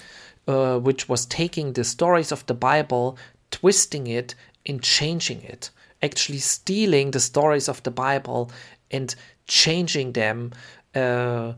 uh, 0.47 0.77
which 0.79 1.09
was 1.09 1.25
taking 1.25 1.73
the 1.73 1.83
stories 1.83 2.31
of 2.31 2.45
the 2.45 2.53
Bible, 2.53 3.17
twisting 3.51 4.07
it, 4.07 4.35
and 4.65 4.81
changing 4.81 5.41
it, 5.41 5.71
actually 6.01 6.37
stealing 6.37 7.11
the 7.11 7.19
stories 7.19 7.67
of 7.67 7.81
the 7.83 7.91
Bible 7.91 8.51
and 8.91 9.15
changing 9.47 10.13
them 10.13 10.53
uh, 10.93 11.53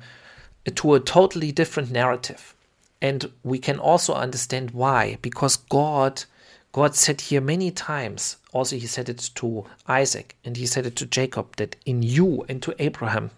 to 0.76 0.94
a 0.94 1.00
totally 1.00 1.52
different 1.52 1.92
narrative. 1.92 2.56
And 3.02 3.32
we 3.44 3.60
can 3.60 3.80
also 3.80 4.14
understand 4.14 4.72
why, 4.72 5.18
because 5.22 5.58
God 5.58 6.24
God 6.72 6.96
said 6.96 7.22
here 7.22 7.42
many 7.42 7.72
times, 7.72 8.38
also 8.54 8.76
he 8.76 8.88
said 8.88 9.10
it 9.10 9.32
to 9.36 9.66
Isaac 9.88 10.36
and 10.44 10.58
he 10.58 10.66
said 10.66 10.86
it 10.86 10.96
to 10.98 11.06
Jacob, 11.06 11.56
that 11.56 11.76
in 11.86 12.04
you 12.04 12.46
and 12.48 12.62
to 12.64 12.76
Abraham, 12.80 13.32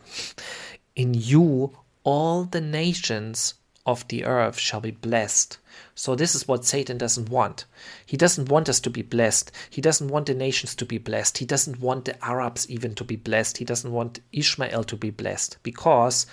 in 0.95 1.13
you 1.13 1.77
all 2.03 2.43
the 2.43 2.61
nations 2.61 3.53
of 3.85 4.07
the 4.07 4.25
earth 4.25 4.59
shall 4.59 4.81
be 4.81 4.91
blessed. 4.91 5.57
So 5.95 6.15
this 6.15 6.35
is 6.35 6.47
what 6.47 6.65
Satan 6.65 6.97
doesn't 6.97 7.29
want. 7.29 7.65
He 8.05 8.17
doesn't 8.17 8.49
want 8.49 8.69
us 8.69 8.79
to 8.81 8.89
be 8.89 9.01
blessed. 9.01 9.51
He 9.69 9.81
doesn't 9.81 10.09
want 10.09 10.27
the 10.27 10.33
nations 10.33 10.75
to 10.75 10.85
be 10.85 10.97
blessed. 10.97 11.37
He 11.37 11.45
doesn't 11.45 11.79
want 11.79 12.05
the 12.05 12.23
Arabs 12.23 12.69
even 12.69 12.93
to 12.95 13.03
be 13.03 13.15
blessed. 13.15 13.57
He 13.57 13.65
doesn't 13.65 13.91
want 13.91 14.19
Ishmael 14.31 14.83
to 14.85 14.95
be 14.95 15.09
blessed 15.09 15.57
because 15.63 16.25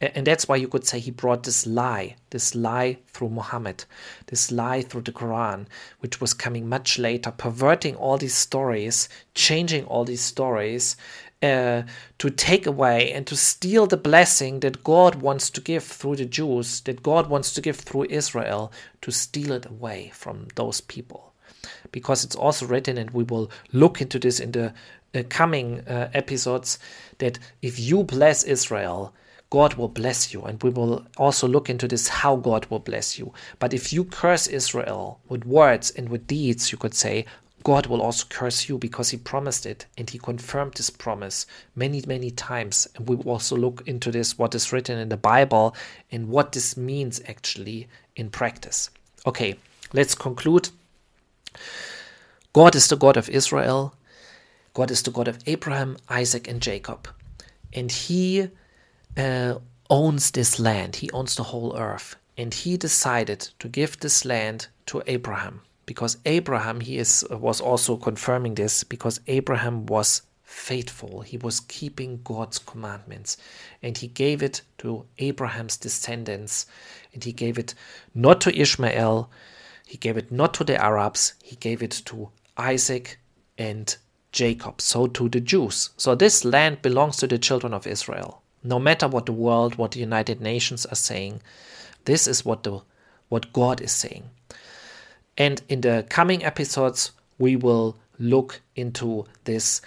and 0.00 0.26
that's 0.26 0.48
why 0.48 0.56
you 0.56 0.68
could 0.68 0.86
say 0.86 0.98
he 0.98 1.10
brought 1.10 1.44
this 1.44 1.66
lie, 1.66 2.16
this 2.30 2.54
lie 2.54 2.98
through 3.08 3.30
Muhammad, 3.30 3.84
this 4.26 4.50
lie 4.50 4.82
through 4.82 5.02
the 5.02 5.12
Quran, 5.12 5.66
which 6.00 6.20
was 6.20 6.34
coming 6.34 6.68
much 6.68 6.98
later, 6.98 7.30
perverting 7.30 7.94
all 7.96 8.18
these 8.18 8.34
stories, 8.34 9.08
changing 9.34 9.84
all 9.84 10.04
these 10.04 10.20
stories, 10.20 10.96
uh, 11.42 11.82
to 12.18 12.30
take 12.30 12.66
away 12.66 13.12
and 13.12 13.26
to 13.26 13.36
steal 13.36 13.86
the 13.86 13.96
blessing 13.96 14.60
that 14.60 14.82
God 14.82 15.16
wants 15.16 15.50
to 15.50 15.60
give 15.60 15.84
through 15.84 16.16
the 16.16 16.24
Jews, 16.24 16.80
that 16.82 17.02
God 17.02 17.28
wants 17.28 17.52
to 17.54 17.60
give 17.60 17.76
through 17.76 18.06
Israel, 18.10 18.72
to 19.02 19.10
steal 19.10 19.52
it 19.52 19.66
away 19.66 20.10
from 20.14 20.48
those 20.54 20.80
people. 20.80 21.34
Because 21.92 22.24
it's 22.24 22.36
also 22.36 22.66
written, 22.66 22.98
and 22.98 23.10
we 23.10 23.24
will 23.24 23.50
look 23.72 24.00
into 24.00 24.18
this 24.18 24.40
in 24.40 24.52
the 24.52 24.74
uh, 25.14 25.22
coming 25.28 25.80
uh, 25.86 26.10
episodes, 26.12 26.78
that 27.18 27.38
if 27.62 27.78
you 27.78 28.02
bless 28.02 28.42
Israel, 28.42 29.14
God 29.54 29.74
will 29.74 29.86
bless 29.86 30.34
you. 30.34 30.42
And 30.42 30.60
we 30.64 30.70
will 30.70 31.06
also 31.16 31.46
look 31.46 31.70
into 31.70 31.86
this 31.86 32.08
how 32.08 32.34
God 32.34 32.66
will 32.66 32.80
bless 32.80 33.20
you. 33.20 33.32
But 33.60 33.72
if 33.72 33.92
you 33.92 34.02
curse 34.02 34.48
Israel 34.48 35.20
with 35.28 35.44
words 35.44 35.92
and 35.92 36.08
with 36.08 36.26
deeds, 36.26 36.72
you 36.72 36.76
could 36.76 36.92
say, 36.92 37.24
God 37.62 37.86
will 37.86 38.02
also 38.02 38.26
curse 38.28 38.68
you 38.68 38.78
because 38.78 39.10
he 39.10 39.16
promised 39.16 39.64
it 39.64 39.86
and 39.96 40.10
he 40.10 40.18
confirmed 40.18 40.74
this 40.74 40.90
promise 40.90 41.46
many, 41.76 42.02
many 42.04 42.32
times. 42.32 42.88
And 42.96 43.08
we 43.08 43.14
will 43.14 43.30
also 43.30 43.56
look 43.56 43.84
into 43.86 44.10
this, 44.10 44.36
what 44.36 44.56
is 44.56 44.72
written 44.72 44.98
in 44.98 45.08
the 45.08 45.16
Bible 45.16 45.76
and 46.10 46.30
what 46.30 46.50
this 46.50 46.76
means 46.76 47.20
actually 47.28 47.86
in 48.16 48.30
practice. 48.30 48.90
Okay, 49.24 49.54
let's 49.92 50.16
conclude. 50.16 50.70
God 52.52 52.74
is 52.74 52.88
the 52.88 52.96
God 52.96 53.16
of 53.16 53.30
Israel. 53.30 53.94
God 54.72 54.90
is 54.90 55.04
the 55.04 55.12
God 55.12 55.28
of 55.28 55.38
Abraham, 55.46 55.96
Isaac, 56.08 56.48
and 56.48 56.60
Jacob. 56.60 57.06
And 57.72 57.92
he 57.92 58.48
uh, 59.16 59.58
owns 59.90 60.30
this 60.30 60.58
land, 60.58 60.96
he 60.96 61.10
owns 61.10 61.36
the 61.36 61.42
whole 61.44 61.76
earth. 61.76 62.16
And 62.36 62.52
he 62.52 62.76
decided 62.76 63.48
to 63.60 63.68
give 63.68 64.00
this 64.00 64.24
land 64.24 64.66
to 64.86 65.02
Abraham 65.06 65.60
because 65.86 66.16
Abraham 66.24 66.80
he 66.80 66.98
is 66.98 67.24
was 67.30 67.60
also 67.60 67.96
confirming 67.96 68.54
this 68.54 68.82
because 68.82 69.20
Abraham 69.28 69.86
was 69.86 70.22
faithful. 70.42 71.20
He 71.20 71.36
was 71.36 71.60
keeping 71.60 72.20
God's 72.24 72.58
commandments. 72.58 73.36
And 73.82 73.96
he 73.96 74.08
gave 74.08 74.42
it 74.42 74.62
to 74.78 75.04
Abraham's 75.18 75.76
descendants. 75.76 76.66
And 77.12 77.22
he 77.22 77.32
gave 77.32 77.58
it 77.58 77.74
not 78.14 78.40
to 78.42 78.56
Ishmael. 78.56 79.30
He 79.86 79.98
gave 79.98 80.16
it 80.16 80.32
not 80.32 80.54
to 80.54 80.64
the 80.64 80.82
Arabs. 80.82 81.34
He 81.42 81.56
gave 81.56 81.82
it 81.82 82.02
to 82.06 82.30
Isaac, 82.56 83.18
and 83.58 83.96
Jacob, 84.32 84.80
so 84.80 85.06
to 85.06 85.28
the 85.28 85.40
Jews. 85.40 85.90
So 85.96 86.14
this 86.14 86.44
land 86.44 86.82
belongs 86.82 87.16
to 87.18 87.26
the 87.26 87.38
children 87.38 87.74
of 87.74 87.86
Israel. 87.86 88.42
No 88.64 88.78
matter 88.78 89.06
what 89.06 89.26
the 89.26 89.32
world, 89.32 89.76
what 89.76 89.92
the 89.92 90.00
United 90.00 90.40
Nations 90.40 90.86
are 90.86 90.96
saying, 90.96 91.42
this 92.06 92.26
is 92.26 92.44
what 92.44 92.62
the 92.62 92.80
what 93.28 93.52
God 93.52 93.80
is 93.80 93.92
saying. 93.92 94.24
And 95.36 95.62
in 95.68 95.80
the 95.80 96.06
coming 96.08 96.44
episodes, 96.44 97.12
we 97.38 97.56
will 97.56 97.96
look 98.18 98.60
into 98.76 99.26
this. 99.44 99.80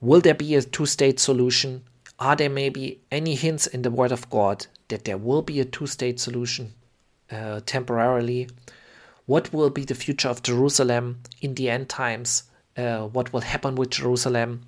Will 0.00 0.20
there 0.20 0.34
be 0.34 0.54
a 0.54 0.62
two 0.62 0.86
state 0.86 1.20
solution? 1.20 1.84
Are 2.18 2.34
there 2.36 2.50
maybe 2.50 3.00
any 3.10 3.34
hints 3.34 3.66
in 3.66 3.82
the 3.82 3.90
Word 3.90 4.12
of 4.12 4.28
God 4.30 4.66
that 4.88 5.04
there 5.04 5.18
will 5.18 5.42
be 5.42 5.60
a 5.60 5.64
two 5.64 5.86
state 5.86 6.18
solution 6.18 6.72
uh, 7.30 7.60
temporarily? 7.66 8.48
What 9.26 9.52
will 9.52 9.70
be 9.70 9.84
the 9.84 9.94
future 9.94 10.28
of 10.28 10.42
Jerusalem 10.42 11.20
in 11.40 11.54
the 11.54 11.68
end 11.68 11.88
times? 11.88 12.44
Uh, 12.76 13.06
what 13.08 13.32
will 13.32 13.40
happen 13.42 13.74
with 13.74 13.90
Jerusalem? 13.90 14.62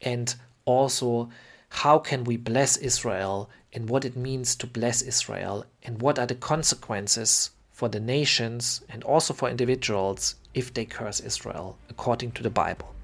And 0.00 0.34
also, 0.64 1.28
how 1.70 1.98
can 1.98 2.24
we 2.24 2.36
bless 2.36 2.76
Israel 2.76 3.48
and 3.72 3.88
what 3.88 4.04
it 4.04 4.16
means 4.16 4.54
to 4.56 4.66
bless 4.66 5.00
Israel 5.02 5.64
and 5.82 6.02
what 6.02 6.18
are 6.18 6.26
the 6.26 6.34
consequences 6.34 7.50
for 7.72 7.88
the 7.88 8.00
nations 8.00 8.82
and 8.90 9.02
also 9.04 9.32
for 9.32 9.48
individuals 9.48 10.34
if 10.52 10.74
they 10.74 10.84
curse 10.84 11.20
Israel 11.20 11.78
according 11.88 12.32
to 12.32 12.42
the 12.42 12.50
Bible. 12.50 12.94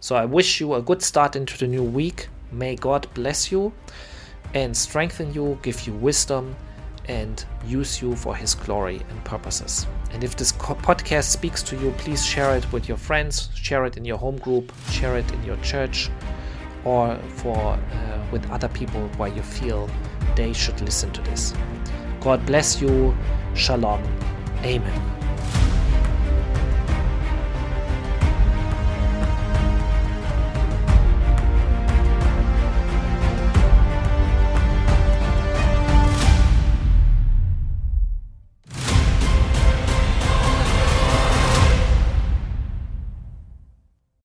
So 0.00 0.14
I 0.14 0.26
wish 0.26 0.60
you 0.60 0.74
a 0.74 0.82
good 0.82 1.02
start 1.02 1.34
into 1.34 1.58
the 1.58 1.66
new 1.66 1.82
week. 1.82 2.28
May 2.52 2.76
God 2.76 3.08
bless 3.14 3.50
you 3.50 3.72
and 4.52 4.76
strengthen 4.76 5.32
you, 5.32 5.58
give 5.62 5.86
you 5.86 5.94
wisdom, 5.94 6.54
and 7.08 7.44
use 7.66 8.00
you 8.00 8.14
for 8.14 8.36
His 8.36 8.54
glory 8.54 9.00
and 9.10 9.24
purposes. 9.24 9.86
And 10.12 10.22
if 10.22 10.36
this 10.36 10.52
podcast 10.52 11.24
speaks 11.24 11.62
to 11.64 11.76
you, 11.76 11.90
please 11.98 12.24
share 12.24 12.56
it 12.56 12.70
with 12.72 12.86
your 12.86 12.96
friends, 12.96 13.50
share 13.54 13.84
it 13.86 13.96
in 13.96 14.04
your 14.04 14.18
home 14.18 14.36
group, 14.36 14.72
share 14.90 15.16
it 15.18 15.30
in 15.32 15.42
your 15.42 15.56
church, 15.58 16.10
or 16.84 17.16
for 17.36 17.56
uh, 17.56 17.78
with 18.32 18.48
other 18.50 18.68
people 18.68 19.08
where 19.16 19.28
you 19.28 19.42
feel 19.42 19.88
they 20.36 20.52
should 20.52 20.80
listen 20.80 21.10
to 21.12 21.22
this. 21.22 21.54
God 22.20 22.44
bless 22.46 22.80
you. 22.80 23.14
Shalom. 23.54 24.02
Amen. 24.64 25.13